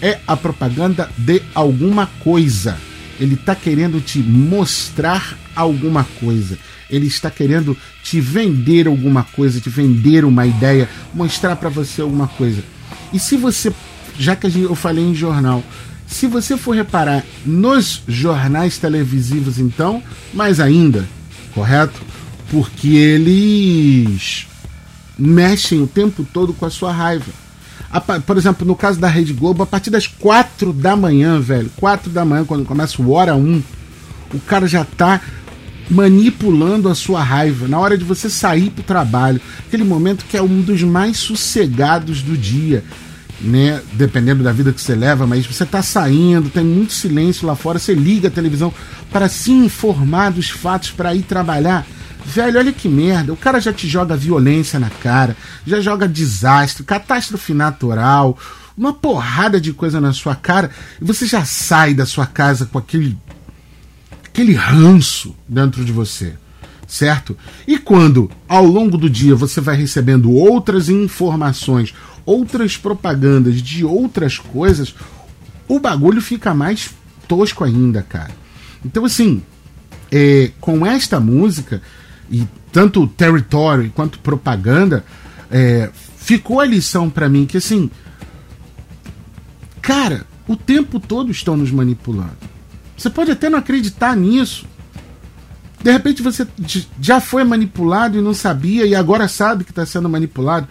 É 0.00 0.20
a 0.26 0.36
propaganda 0.36 1.10
de 1.16 1.42
alguma 1.54 2.06
coisa. 2.20 2.76
Ele 3.18 3.34
está 3.34 3.54
querendo 3.54 4.00
te 4.00 4.18
mostrar 4.18 5.36
alguma 5.56 6.04
coisa. 6.20 6.58
Ele 6.90 7.06
está 7.06 7.30
querendo 7.30 7.76
te 8.02 8.20
vender 8.20 8.86
alguma 8.86 9.24
coisa, 9.24 9.60
te 9.60 9.70
vender 9.70 10.24
uma 10.24 10.46
ideia, 10.46 10.88
mostrar 11.14 11.56
para 11.56 11.68
você 11.68 12.02
alguma 12.02 12.28
coisa. 12.28 12.62
E 13.12 13.18
se 13.18 13.36
você, 13.36 13.72
já 14.18 14.36
que 14.36 14.46
eu 14.46 14.74
falei 14.74 15.04
em 15.04 15.14
jornal, 15.14 15.62
se 16.06 16.26
você 16.26 16.56
for 16.56 16.74
reparar 16.74 17.24
nos 17.44 18.02
jornais 18.06 18.78
televisivos, 18.78 19.58
então, 19.58 20.02
mais 20.32 20.60
ainda, 20.60 21.04
correto? 21.54 22.00
porque 22.54 22.88
eles 22.88 24.46
mexem 25.18 25.82
o 25.82 25.88
tempo 25.88 26.24
todo 26.32 26.52
com 26.52 26.64
a 26.64 26.70
sua 26.70 26.92
raiva. 26.92 27.32
Por 28.26 28.36
exemplo, 28.36 28.66
no 28.66 28.74
caso 28.74 28.98
da 28.98 29.08
Rede 29.08 29.32
Globo, 29.32 29.62
a 29.62 29.66
partir 29.66 29.90
das 29.90 30.06
quatro 30.06 30.72
da 30.72 30.96
manhã, 30.96 31.40
velho, 31.40 31.70
quatro 31.76 32.10
da 32.10 32.24
manhã, 32.24 32.44
quando 32.44 32.64
começa 32.64 33.00
o 33.00 33.10
Hora 33.10 33.34
1, 33.34 33.62
o 34.34 34.40
cara 34.40 34.66
já 34.66 34.84
tá 34.84 35.20
manipulando 35.90 36.88
a 36.88 36.94
sua 36.94 37.22
raiva 37.22 37.68
na 37.68 37.78
hora 37.78 37.98
de 37.98 38.04
você 38.04 38.30
sair 38.30 38.70
para 38.70 38.80
o 38.80 38.84
trabalho, 38.84 39.40
aquele 39.66 39.84
momento 39.84 40.24
que 40.24 40.36
é 40.36 40.42
um 40.42 40.60
dos 40.60 40.82
mais 40.82 41.18
sossegados 41.18 42.22
do 42.22 42.36
dia, 42.36 42.82
né? 43.44 43.82
Dependendo 43.92 44.42
da 44.42 44.52
vida 44.52 44.72
que 44.72 44.80
você 44.80 44.94
leva, 44.94 45.26
mas 45.26 45.46
você 45.46 45.64
tá 45.64 45.82
saindo, 45.82 46.50
tem 46.50 46.64
muito 46.64 46.92
silêncio 46.92 47.46
lá 47.46 47.54
fora, 47.54 47.78
você 47.78 47.94
liga 47.94 48.28
a 48.28 48.30
televisão 48.30 48.72
para 49.10 49.28
se 49.28 49.52
informar 49.52 50.32
dos 50.32 50.50
fatos 50.50 50.90
para 50.90 51.14
ir 51.14 51.22
trabalhar. 51.22 51.86
Velho, 52.24 52.58
olha 52.58 52.72
que 52.72 52.88
merda. 52.88 53.32
O 53.32 53.36
cara 53.36 53.60
já 53.60 53.72
te 53.72 53.86
joga 53.86 54.16
violência 54.16 54.80
na 54.80 54.88
cara, 54.88 55.36
já 55.66 55.80
joga 55.80 56.08
desastre, 56.08 56.82
catástrofe 56.82 57.52
natural, 57.52 58.38
uma 58.76 58.92
porrada 58.92 59.60
de 59.60 59.72
coisa 59.72 60.00
na 60.00 60.12
sua 60.12 60.34
cara, 60.34 60.70
e 61.00 61.04
você 61.04 61.26
já 61.26 61.44
sai 61.44 61.94
da 61.94 62.06
sua 62.06 62.26
casa 62.26 62.66
com 62.66 62.78
aquele 62.78 63.16
aquele 64.24 64.54
ranço 64.54 65.32
dentro 65.48 65.84
de 65.84 65.92
você, 65.92 66.34
certo? 66.88 67.36
E 67.68 67.78
quando 67.78 68.28
ao 68.48 68.66
longo 68.66 68.98
do 68.98 69.08
dia 69.08 69.36
você 69.36 69.60
vai 69.60 69.76
recebendo 69.76 70.32
outras 70.32 70.88
informações, 70.88 71.94
outras 72.24 72.76
propagandas 72.76 73.60
de 73.60 73.84
outras 73.84 74.38
coisas, 74.38 74.94
o 75.68 75.78
bagulho 75.78 76.20
fica 76.20 76.54
mais 76.54 76.90
tosco 77.28 77.64
ainda, 77.64 78.02
cara. 78.02 78.32
Então 78.84 79.04
assim, 79.04 79.42
é, 80.10 80.50
com 80.60 80.86
esta 80.86 81.18
música 81.18 81.82
e 82.30 82.46
tanto 82.72 83.06
território 83.06 83.90
quanto 83.94 84.18
propaganda, 84.18 85.04
é, 85.50 85.90
ficou 86.16 86.60
a 86.60 86.66
lição 86.66 87.08
para 87.10 87.28
mim 87.28 87.46
que 87.46 87.58
assim, 87.58 87.90
cara, 89.80 90.26
o 90.46 90.56
tempo 90.56 90.98
todo 90.98 91.30
estão 91.30 91.56
nos 91.56 91.70
manipulando. 91.70 92.36
Você 92.96 93.10
pode 93.10 93.30
até 93.30 93.48
não 93.48 93.58
acreditar 93.58 94.16
nisso. 94.16 94.66
De 95.82 95.92
repente 95.92 96.22
você 96.22 96.46
já 97.00 97.20
foi 97.20 97.44
manipulado 97.44 98.18
e 98.18 98.22
não 98.22 98.32
sabia 98.32 98.86
e 98.86 98.94
agora 98.94 99.28
sabe 99.28 99.64
que 99.64 99.70
está 99.70 99.84
sendo 99.84 100.08
manipulado. 100.08 100.66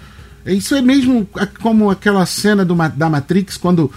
Isso 0.45 0.75
é 0.75 0.81
mesmo 0.81 1.27
como 1.61 1.89
aquela 1.89 2.25
cena 2.25 2.65
do, 2.65 2.75
da 2.75 3.09
Matrix 3.09 3.57
quando 3.57 3.91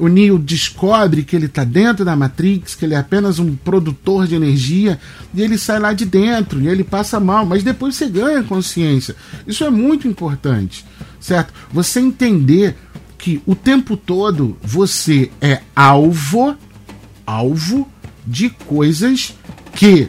o 0.00 0.08
Neo 0.08 0.38
descobre 0.38 1.22
que 1.22 1.36
ele 1.36 1.46
está 1.46 1.62
dentro 1.62 2.04
da 2.04 2.16
Matrix, 2.16 2.74
que 2.74 2.86
ele 2.86 2.94
é 2.94 2.96
apenas 2.96 3.38
um 3.38 3.54
produtor 3.54 4.26
de 4.26 4.34
energia, 4.34 4.98
e 5.34 5.42
ele 5.42 5.58
sai 5.58 5.78
lá 5.78 5.92
de 5.92 6.06
dentro, 6.06 6.60
e 6.60 6.68
ele 6.68 6.82
passa 6.82 7.20
mal, 7.20 7.44
mas 7.44 7.62
depois 7.62 7.94
você 7.94 8.08
ganha 8.08 8.42
consciência. 8.42 9.14
Isso 9.46 9.62
é 9.62 9.70
muito 9.70 10.08
importante, 10.08 10.86
certo? 11.20 11.52
Você 11.70 12.00
entender 12.00 12.74
que 13.18 13.42
o 13.44 13.54
tempo 13.54 13.96
todo 13.96 14.56
você 14.62 15.30
é 15.40 15.60
alvo, 15.76 16.56
alvo 17.26 17.86
de 18.26 18.48
coisas 18.48 19.34
que 19.74 20.08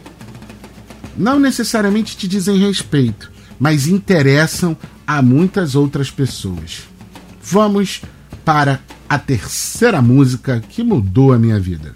não 1.16 1.38
necessariamente 1.38 2.16
te 2.16 2.26
dizem 2.26 2.58
respeito, 2.58 3.30
mas 3.60 3.86
interessam 3.86 4.74
a 5.06 5.22
muitas 5.22 5.74
outras 5.74 6.10
pessoas. 6.10 6.82
Vamos 7.42 8.02
para 8.44 8.80
a 9.08 9.18
terceira 9.18 10.00
música 10.00 10.60
que 10.60 10.82
mudou 10.82 11.32
a 11.32 11.38
minha 11.38 11.58
vida. 11.60 11.94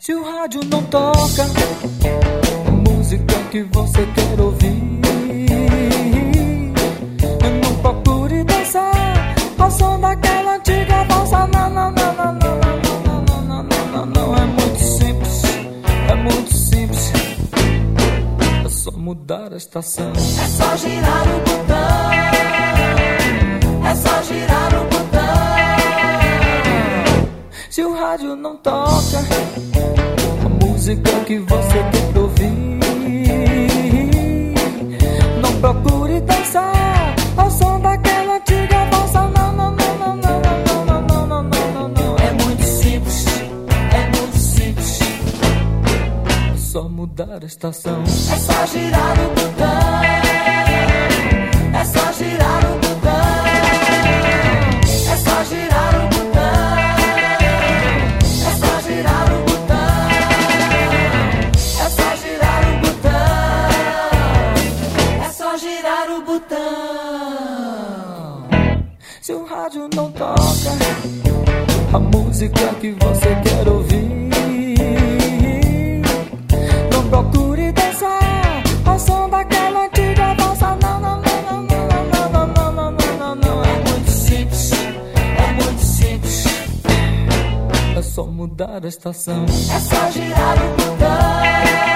Se 0.00 0.12
o 0.14 0.24
rádio 0.24 0.62
não 0.64 0.82
toca, 0.82 1.46
música 2.88 3.34
que 3.50 3.62
você 3.62 4.04
quer 4.14 4.40
ouvir 4.40 5.02
mudar 19.12 19.52
a 19.52 19.56
estação. 19.58 20.10
É 20.10 20.46
só 20.48 20.74
girar 20.76 21.26
o 21.28 21.40
botão. 21.40 22.12
É 23.84 23.94
só 23.94 24.22
girar 24.22 24.74
o 24.74 24.84
botão. 24.84 25.22
Se 27.68 27.84
o 27.84 27.94
rádio 27.94 28.34
não 28.36 28.56
toca 28.56 29.18
a 30.46 30.64
música 30.64 31.10
que 31.26 31.38
você 31.40 31.78
quer 31.92 32.18
ouvir, 32.18 32.52
não 35.42 35.60
procure 35.60 36.18
dançar 36.22 37.14
ao 37.36 37.50
som 37.50 37.80
daquela 37.80 38.36
antiga 38.36 38.84
valsa. 38.90 39.20
Não, 39.28 39.52
não, 39.52 39.76
não, 39.76 39.98
não, 39.98 40.16
não, 40.16 40.40
não, 40.40 40.84
não, 40.86 41.02
não, 41.04 41.26
não, 41.26 41.42
não, 41.42 41.42
não, 41.42 41.88
não. 41.88 42.16
É 42.16 42.32
muito 42.32 42.64
simples, 42.64 43.26
é 43.92 44.06
muito 44.16 44.38
simples. 44.38 45.00
É 46.54 46.56
só 46.56 46.88
mudar 46.88 47.42
a 47.42 47.46
estação. 47.46 48.01
Girar 66.52 66.84
o 67.08 67.32
botão. 67.32 68.46
Se 69.20 69.32
o 69.32 69.44
rádio 69.44 69.88
não 69.94 70.10
toca 70.12 70.42
a 71.94 71.98
música 71.98 72.74
que 72.80 72.90
você 72.92 73.34
quer 73.42 73.68
ouvir, 73.68 74.10
não 76.92 77.08
procure 77.08 77.72
dançar 77.72 78.62
ao 78.84 78.98
som 78.98 79.28
daquela 79.28 79.86
antiga 79.86 80.34
valsa. 80.34 80.76
Não, 80.82 81.00
não, 81.00 81.22
não, 81.22 81.42
não, 81.42 81.62
não, 81.62 82.28
não, 82.28 82.46
não, 82.46 82.72
não, 82.72 82.92
não, 82.92 83.16
não, 83.16 83.34
não. 83.36 83.64
É 83.64 83.90
muito 83.90 84.10
simples, 84.10 84.70
é 84.72 85.52
muito 85.52 85.82
simples. 85.82 86.44
É 87.96 88.02
só 88.02 88.24
mudar 88.26 88.84
a 88.84 88.88
estação. 88.88 89.44
É 89.44 89.80
só 89.80 90.10
girar 90.10 90.56
o 90.56 90.70
botão. 90.76 91.91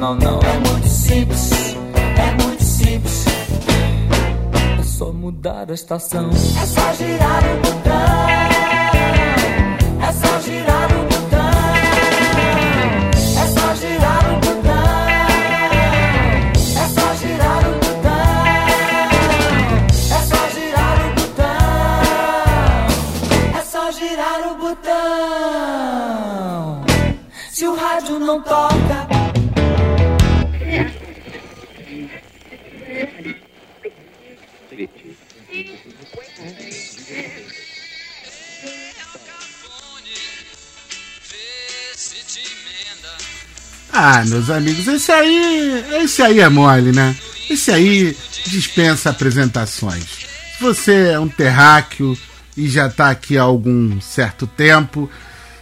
Não, 0.00 0.14
não, 0.14 0.14
não. 0.14 0.40
É 0.40 0.58
muito 0.70 0.88
simples, 0.88 1.50
é 2.16 2.42
muito 2.42 2.62
simples. 2.62 3.24
É 4.78 4.82
só 4.82 5.12
mudar 5.12 5.70
a 5.70 5.74
estação. 5.74 6.30
É 6.30 6.66
só 6.66 6.92
girar 6.94 7.42
o 7.44 7.56
botão. 7.58 8.53
Ah, 44.06 44.22
meus 44.26 44.50
amigos, 44.50 44.86
esse 44.86 45.10
aí. 45.10 45.82
Esse 46.02 46.20
aí 46.20 46.40
é 46.40 46.48
mole, 46.50 46.92
né? 46.92 47.16
Esse 47.48 47.70
aí 47.70 48.14
dispensa 48.44 49.08
apresentações. 49.08 50.04
Se 50.04 50.60
você 50.60 51.12
é 51.12 51.18
um 51.18 51.26
terráqueo 51.26 52.14
e 52.54 52.68
já 52.68 52.90
tá 52.90 53.08
aqui 53.08 53.38
há 53.38 53.42
algum 53.44 53.98
certo 54.02 54.46
tempo, 54.46 55.10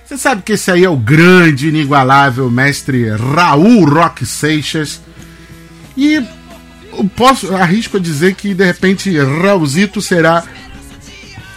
você 0.05 0.19
sabe 0.19 0.43
que 0.43 0.55
esse 0.55 0.73
aí 0.73 0.83
é 0.83 0.91
o 0.91 0.97
grande, 0.97 1.69
inigualável 1.69 2.51
mestre 2.51 3.11
Raul 3.11 3.85
Rock 3.85 4.27
Seixas. 4.27 5.01
E 5.97 6.21
posso, 7.15 7.55
arrisco 7.55 7.99
a 7.99 8.01
dizer 8.01 8.35
que 8.35 8.55
de 8.55 8.65
repente 8.65 9.17
Raulzito 9.21 10.03
será 10.03 10.43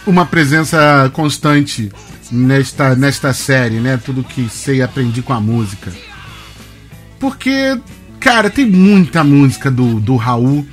uma 0.06 0.24
presença 0.24 1.10
constante 1.12 1.90
nesta, 2.30 2.94
nesta 2.94 3.32
série, 3.32 3.80
né? 3.80 3.96
Tudo 3.96 4.22
que 4.22 4.48
sei 4.48 4.82
aprendi 4.82 5.20
com 5.20 5.32
a 5.32 5.40
música. 5.40 5.90
Porque, 7.18 7.78
cara, 8.20 8.50
tem 8.50 8.66
muita 8.66 9.24
música 9.24 9.70
do, 9.70 10.00
do 10.00 10.16
Raul 10.16 10.66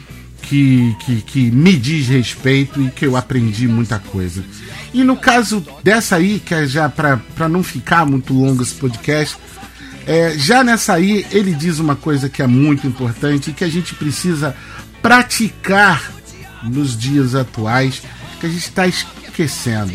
que, 0.44 0.96
que, 1.00 1.22
que 1.22 1.52
me 1.52 1.76
diz 1.76 2.08
respeito 2.08 2.82
e 2.82 2.90
que 2.92 3.06
eu 3.06 3.16
aprendi 3.16 3.68
muita 3.68 3.98
coisa. 4.00 4.44
E 4.94 5.04
no 5.04 5.16
caso 5.16 5.66
dessa 5.84 6.18
aí, 6.18 6.40
que 6.40 6.54
é 6.54 6.68
já 6.68 6.90
para 6.90 7.50
não 7.50 7.64
ficar 7.64 8.06
muito 8.06 8.34
longo 8.34 8.62
esse 8.62 8.76
podcast, 8.76 9.38
é, 10.06 10.38
já 10.38 10.64
nessa 10.64 10.94
aí 10.94 11.26
ele 11.32 11.54
diz 11.54 11.80
uma 11.80 11.96
coisa 11.96 12.30
que 12.30 12.42
é 12.42 12.48
muito 12.48 12.86
importante 12.86 13.50
e 13.50 13.54
que 13.54 13.64
a 13.64 13.70
gente 13.70 13.96
precisa 13.96 14.56
praticar 15.02 16.12
nos 16.64 16.98
dias 16.98 17.36
atuais, 17.36 18.02
que 18.40 18.46
a 18.46 18.50
gente 18.50 18.68
está 18.68 18.86
esquecendo. 18.86 19.94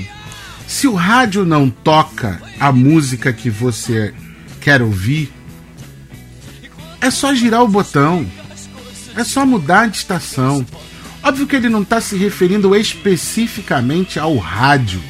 Se 0.66 0.86
o 0.86 0.94
rádio 0.94 1.44
não 1.44 1.70
toca 1.70 2.40
a 2.58 2.72
música 2.72 3.32
que 3.32 3.48
você 3.48 4.14
quer 4.60 4.82
ouvir, 4.82 5.32
é 7.00 7.10
só 7.10 7.34
girar 7.34 7.62
o 7.62 7.68
botão. 7.68 8.26
É 9.16 9.24
só 9.24 9.44
mudar 9.44 9.88
de 9.88 9.96
estação. 9.96 10.64
Óbvio 11.22 11.46
que 11.46 11.56
ele 11.56 11.68
não 11.68 11.82
está 11.82 12.00
se 12.00 12.16
referindo 12.16 12.74
especificamente 12.76 14.18
ao 14.18 14.36
rádio, 14.36 15.02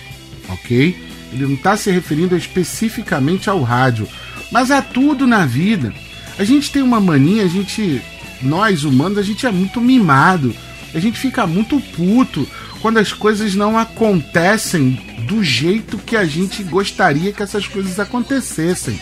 ok? 0.48 0.96
Ele 1.32 1.46
não 1.46 1.54
está 1.54 1.76
se 1.76 1.90
referindo 1.90 2.36
especificamente 2.36 3.50
ao 3.50 3.62
rádio, 3.62 4.08
mas 4.50 4.70
a 4.70 4.80
tudo 4.80 5.26
na 5.26 5.44
vida. 5.44 5.92
A 6.38 6.44
gente 6.44 6.70
tem 6.70 6.82
uma 6.82 7.00
mania, 7.00 7.44
a 7.44 7.48
gente, 7.48 8.00
nós 8.40 8.84
humanos, 8.84 9.18
a 9.18 9.22
gente 9.22 9.46
é 9.46 9.50
muito 9.50 9.80
mimado. 9.80 10.54
A 10.94 10.98
gente 10.98 11.18
fica 11.18 11.46
muito 11.46 11.78
puto 11.78 12.48
quando 12.80 12.98
as 12.98 13.12
coisas 13.12 13.54
não 13.54 13.76
acontecem 13.76 14.98
do 15.26 15.44
jeito 15.44 15.98
que 15.98 16.16
a 16.16 16.24
gente 16.24 16.62
gostaria 16.62 17.32
que 17.32 17.42
essas 17.42 17.66
coisas 17.66 18.00
acontecessem. 18.00 18.98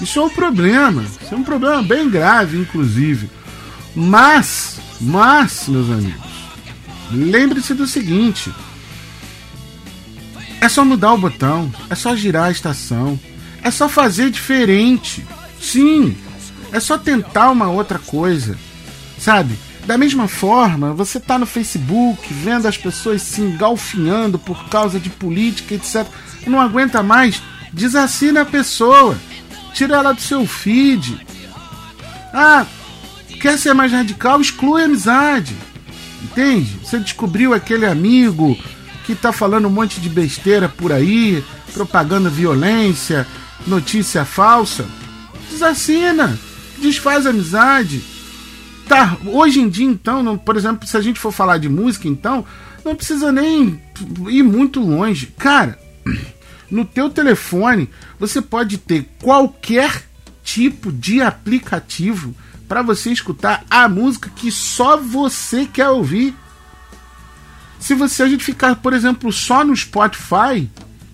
Isso 0.00 0.18
é 0.18 0.22
um 0.22 0.30
problema. 0.30 1.02
Isso 1.02 1.34
é 1.34 1.36
um 1.36 1.42
problema 1.42 1.82
bem 1.82 2.08
grave, 2.08 2.58
inclusive. 2.58 3.30
Mas, 3.94 4.78
mas, 5.00 5.68
meus 5.68 5.90
amigos, 5.90 6.26
lembre-se 7.10 7.72
do 7.74 7.86
seguinte: 7.86 8.52
é 10.60 10.68
só 10.68 10.84
mudar 10.84 11.12
o 11.12 11.18
botão, 11.18 11.72
é 11.88 11.94
só 11.94 12.14
girar 12.14 12.44
a 12.44 12.50
estação, 12.50 13.18
é 13.62 13.70
só 13.70 13.88
fazer 13.88 14.30
diferente. 14.30 15.24
Sim, 15.60 16.16
é 16.72 16.80
só 16.80 16.98
tentar 16.98 17.50
uma 17.50 17.68
outra 17.70 17.98
coisa, 17.98 18.58
sabe? 19.18 19.56
Da 19.86 19.96
mesma 19.96 20.26
forma, 20.26 20.92
você 20.92 21.20
tá 21.20 21.38
no 21.38 21.46
Facebook 21.46 22.34
vendo 22.34 22.66
as 22.66 22.76
pessoas 22.76 23.22
se 23.22 23.40
engalfinhando 23.40 24.38
por 24.38 24.68
causa 24.68 24.98
de 24.98 25.08
política, 25.08 25.74
etc. 25.74 26.04
Não 26.46 26.60
aguenta 26.60 27.02
mais, 27.02 27.40
desassina 27.72 28.42
a 28.42 28.44
pessoa, 28.44 29.16
tira 29.76 29.96
ela 29.96 30.12
do 30.12 30.20
seu 30.22 30.46
feed. 30.46 31.20
Ah, 32.32 32.64
quer 33.40 33.58
ser 33.58 33.74
mais 33.74 33.92
radical? 33.92 34.40
Exclui 34.40 34.80
a 34.80 34.86
amizade. 34.86 35.54
Entende? 36.22 36.78
Você 36.82 36.98
descobriu 36.98 37.52
aquele 37.52 37.84
amigo 37.84 38.56
que 39.04 39.14
tá 39.14 39.32
falando 39.32 39.68
um 39.68 39.70
monte 39.70 40.00
de 40.00 40.08
besteira 40.08 40.66
por 40.66 40.92
aí, 40.92 41.44
propagando 41.74 42.30
violência, 42.30 43.26
notícia 43.66 44.24
falsa. 44.24 44.86
Desassina, 45.50 46.38
desfaz 46.78 47.26
a 47.26 47.30
amizade. 47.30 48.02
Tá, 48.88 49.18
hoje 49.26 49.60
em 49.60 49.68
dia 49.68 49.86
então, 49.86 50.22
não, 50.22 50.38
por 50.38 50.56
exemplo, 50.56 50.88
se 50.88 50.96
a 50.96 51.00
gente 51.02 51.20
for 51.20 51.32
falar 51.32 51.58
de 51.58 51.68
música 51.68 52.08
então, 52.08 52.46
não 52.82 52.96
precisa 52.96 53.30
nem 53.30 53.78
ir 54.28 54.42
muito 54.42 54.80
longe. 54.80 55.26
Cara, 55.36 55.78
no 56.70 56.84
teu 56.84 57.10
telefone 57.10 57.88
você 58.18 58.40
pode 58.42 58.78
ter 58.78 59.08
qualquer 59.22 60.04
tipo 60.42 60.92
de 60.92 61.20
aplicativo 61.20 62.34
para 62.68 62.82
você 62.82 63.10
escutar 63.10 63.64
a 63.70 63.88
música 63.88 64.30
que 64.34 64.50
só 64.50 64.96
você 64.96 65.66
quer 65.66 65.88
ouvir. 65.88 66.34
Se 67.78 67.94
você 67.94 68.22
a 68.22 68.28
gente 68.28 68.44
ficar, 68.44 68.76
por 68.76 68.92
exemplo, 68.92 69.32
só 69.32 69.64
no 69.64 69.76
Spotify, 69.76 70.68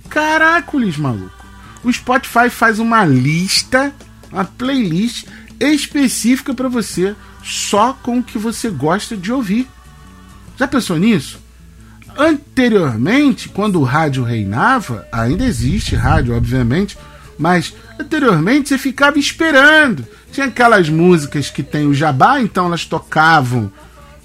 caracoles, 0.09 0.97
maluco. 0.97 1.45
O 1.85 1.93
Spotify 1.93 2.49
faz 2.49 2.79
uma 2.79 3.05
lista, 3.05 3.93
uma 4.31 4.45
playlist 4.45 5.27
específica 5.59 6.55
para 6.55 6.69
você, 6.69 7.15
só 7.43 7.93
com 7.93 8.19
o 8.19 8.23
que 8.23 8.38
você 8.38 8.71
gosta 8.71 9.17
de 9.17 9.33
ouvir. 9.33 9.69
Já 10.57 10.69
pensou 10.69 10.99
nisso? 10.99 11.42
Anteriormente, 12.16 13.48
quando 13.48 13.81
o 13.81 13.85
rádio 13.85 14.22
reinava, 14.22 15.07
ainda 15.11 15.44
existe 15.44 15.96
rádio, 15.96 16.37
obviamente, 16.37 16.96
mas 17.38 17.75
anteriormente 17.98 18.68
você 18.68 18.79
ficava 18.79 19.18
esperando. 19.18 20.07
Tinha 20.31 20.46
aquelas 20.46 20.88
músicas 20.88 21.51
que 21.51 21.62
tem 21.62 21.87
o 21.87 21.94
jabá, 21.94 22.40
então 22.40 22.66
elas 22.66 22.85
tocavam 22.85 23.72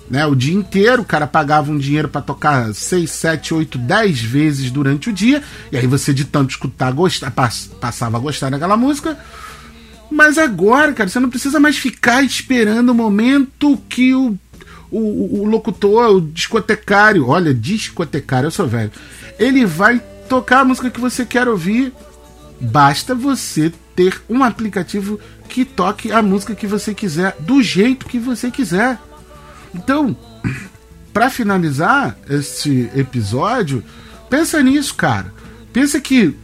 né, 0.10 0.26
o 0.26 0.36
dia 0.36 0.56
inteiro, 0.56 1.02
o 1.02 1.06
cara 1.06 1.28
pagava 1.28 1.72
um 1.72 1.78
dinheiro 1.78 2.08
para 2.08 2.22
tocar 2.22 2.74
6, 2.74 3.10
7, 3.10 3.54
8, 3.54 3.78
10 3.78 4.22
vezes 4.22 4.72
durante 4.72 5.10
o 5.10 5.14
dia, 5.14 5.44
e 5.72 5.78
aí 5.78 5.86
você 5.86 6.14
de 6.14 6.26
tanto 6.26 6.52
escutar, 6.52 6.92
gostar, 6.94 7.32
passava 7.32 8.18
a 8.18 8.20
gostar 8.20 8.50
daquela 8.50 8.78
música. 8.78 9.18
Mas 10.10 10.38
agora, 10.38 10.94
cara, 10.94 11.10
você 11.10 11.20
não 11.20 11.30
precisa 11.30 11.60
mais 11.60 11.78
ficar 11.78 12.24
esperando 12.24 12.90
o 12.90 12.96
momento 12.96 13.78
que 13.90 14.16
o, 14.16 14.38
o, 14.92 15.42
o 15.42 15.46
locutor, 15.46 16.16
o 16.16 16.22
discotecário, 16.22 17.28
olha, 17.28 17.54
discotecário, 17.54 18.48
eu 18.48 18.52
sou 18.52 18.68
velho, 18.68 18.92
ele 19.40 19.66
vai 19.66 20.02
tocar 20.28 20.62
a 20.62 20.66
música 20.66 20.90
que 20.90 21.00
você 21.00 21.26
quer 21.26 21.48
ouvir. 21.48 21.94
Basta 22.60 23.14
você 23.14 23.72
ter 23.96 24.22
um 24.30 24.44
aplicativo 24.44 25.20
que 25.48 25.64
toque 25.64 26.12
a 26.12 26.22
música 26.22 26.56
que 26.56 26.68
você 26.68 26.94
quiser, 26.94 27.36
do 27.40 27.62
jeito 27.62 28.06
que 28.06 28.20
você 28.20 28.52
quiser. 28.52 29.00
Então, 29.74 30.16
para 31.14 31.30
finalizar 31.30 32.18
este 32.30 32.90
episódio, 32.96 33.84
pensa 34.30 34.62
nisso, 34.62 34.96
cara. 34.96 35.34
Pensa 35.72 36.00
que 36.00 36.36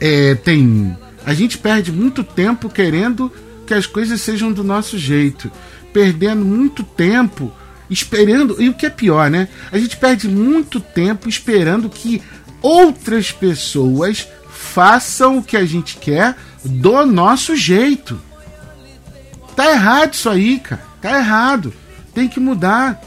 é, 0.00 0.34
tem. 0.34 0.96
A 1.24 1.32
gente 1.34 1.58
perde 1.58 1.92
muito 1.92 2.24
tempo 2.24 2.68
querendo 2.68 3.32
que 3.66 3.74
as 3.74 3.86
coisas 3.86 4.20
sejam 4.20 4.52
do 4.52 4.64
nosso 4.64 4.98
jeito, 4.98 5.50
perdendo 5.92 6.44
muito 6.44 6.82
tempo 6.82 7.52
esperando. 7.88 8.60
E 8.60 8.68
o 8.68 8.74
que 8.74 8.86
é 8.86 8.90
pior, 8.90 9.30
né? 9.30 9.48
A 9.70 9.78
gente 9.78 9.96
perde 9.96 10.28
muito 10.28 10.80
tempo 10.80 11.28
esperando 11.28 11.88
que 11.88 12.22
outras 12.60 13.30
pessoas 13.30 14.26
façam 14.50 15.38
o 15.38 15.42
que 15.42 15.56
a 15.56 15.64
gente 15.64 15.96
quer 15.96 16.36
do 16.64 17.04
nosso 17.04 17.54
jeito. 17.54 18.20
Tá 19.54 19.70
errado 19.70 20.14
isso 20.14 20.28
aí, 20.30 20.58
cara. 20.58 20.82
Tá 21.00 21.18
errado. 21.18 21.74
Tem 22.14 22.28
que 22.28 22.40
mudar. 22.40 23.00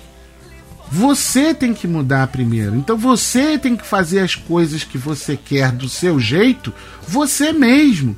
Você 0.91 1.53
tem 1.53 1.73
que 1.73 1.87
mudar 1.87 2.27
primeiro. 2.27 2.75
Então 2.75 2.97
você 2.97 3.57
tem 3.57 3.75
que 3.75 3.85
fazer 3.85 4.19
as 4.19 4.35
coisas 4.35 4.83
que 4.83 4.97
você 4.97 5.35
quer 5.35 5.71
do 5.71 5.89
seu 5.89 6.19
jeito, 6.19 6.73
você 7.07 7.51
mesmo. 7.51 8.15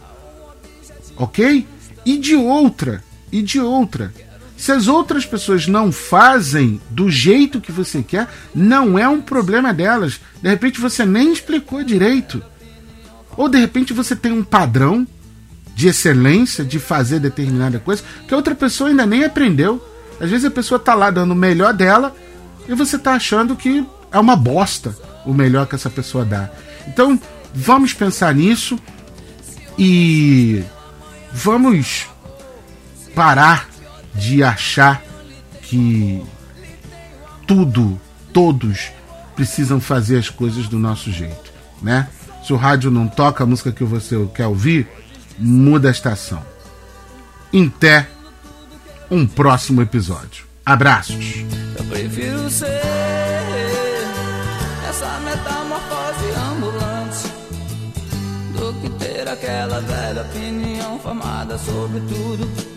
Ok? 1.16 1.66
E 2.06 2.18
de 2.18 2.36
outra, 2.36 3.04
e 3.32 3.42
de 3.42 3.60
outra. 3.60 4.14
Se 4.58 4.72
as 4.72 4.88
outras 4.88 5.26
pessoas 5.26 5.68
não 5.68 5.92
fazem 5.92 6.82
do 6.90 7.12
jeito 7.12 7.62
que 7.62 7.72
você 7.72 8.02
quer, 8.02 8.28
não 8.54 8.98
é 8.98 9.08
um 9.08 9.22
problema 9.22 9.72
delas. 9.72 10.20
De 10.42 10.50
repente 10.50 10.82
você 10.82 11.06
nem 11.06 11.32
explicou 11.32 11.84
direito. 11.84 12.44
Ou 13.38 13.48
de 13.48 13.60
repente 13.60 13.94
você 13.94 14.16
tem 14.16 14.32
um 14.32 14.44
padrão 14.44 15.08
de 15.76 15.88
excelência 15.88 16.66
de 16.66 16.80
fazer 16.80 17.20
determinada 17.20 17.78
coisa 17.78 18.04
que 18.28 18.34
a 18.34 18.38
outra 18.38 18.56
pessoa 18.56 18.90
ainda 18.90 19.06
nem 19.06 19.24
aprendeu. 19.24 19.82
Às 20.20 20.32
vezes 20.32 20.46
a 20.46 20.52
pessoa 20.52 20.80
tá 20.80 20.96
lá 20.96 21.12
dando 21.12 21.32
o 21.32 21.36
melhor 21.36 21.72
dela 21.72 22.16
e 22.68 22.74
você 22.74 22.98
tá 22.98 23.14
achando 23.14 23.56
que 23.56 23.86
é 24.12 24.20
uma 24.20 24.36
bosta 24.36 24.96
o 25.24 25.34
melhor 25.34 25.68
que 25.68 25.76
essa 25.76 25.90
pessoa 25.90 26.26
dá. 26.26 26.50
Então, 26.88 27.20
vamos 27.54 27.94
pensar 27.94 28.34
nisso 28.34 28.80
e 29.78 30.64
vamos 31.32 32.08
parar 33.14 33.70
de 34.16 34.44
achar 34.44 35.04
que 35.62 36.24
tudo, 37.46 38.00
todos 38.34 38.92
precisam 39.36 39.80
fazer 39.80 40.18
as 40.18 40.30
coisas 40.30 40.68
do 40.68 40.80
nosso 40.80 41.12
jeito, 41.12 41.52
né? 41.82 42.10
Se 42.44 42.54
o 42.54 42.56
rádio 42.56 42.90
não 42.90 43.08
toca 43.08 43.44
a 43.44 43.48
música 43.48 43.72
que 43.72 43.84
você 43.84 44.16
quer 44.34 44.48
ouvir, 44.48 44.88
muda 45.38 45.90
a 45.90 45.92
estação. 45.92 46.42
Até 47.54 48.08
um 49.10 49.26
próximo 49.28 49.82
episódio. 49.82 50.46
Abraços. 50.66 51.46
Eu 51.78 51.84
prefiro 51.86 52.50
ser 52.50 52.82
essa 54.88 55.20
metamorfose 55.20 56.32
ambulante 56.52 57.32
do 58.54 58.74
que 58.82 58.90
ter 58.98 59.28
aquela 59.28 59.80
velha 59.80 60.22
opinião 60.24 61.00
formada 61.00 61.58
sobre 61.58 62.00
tudo 62.02 62.77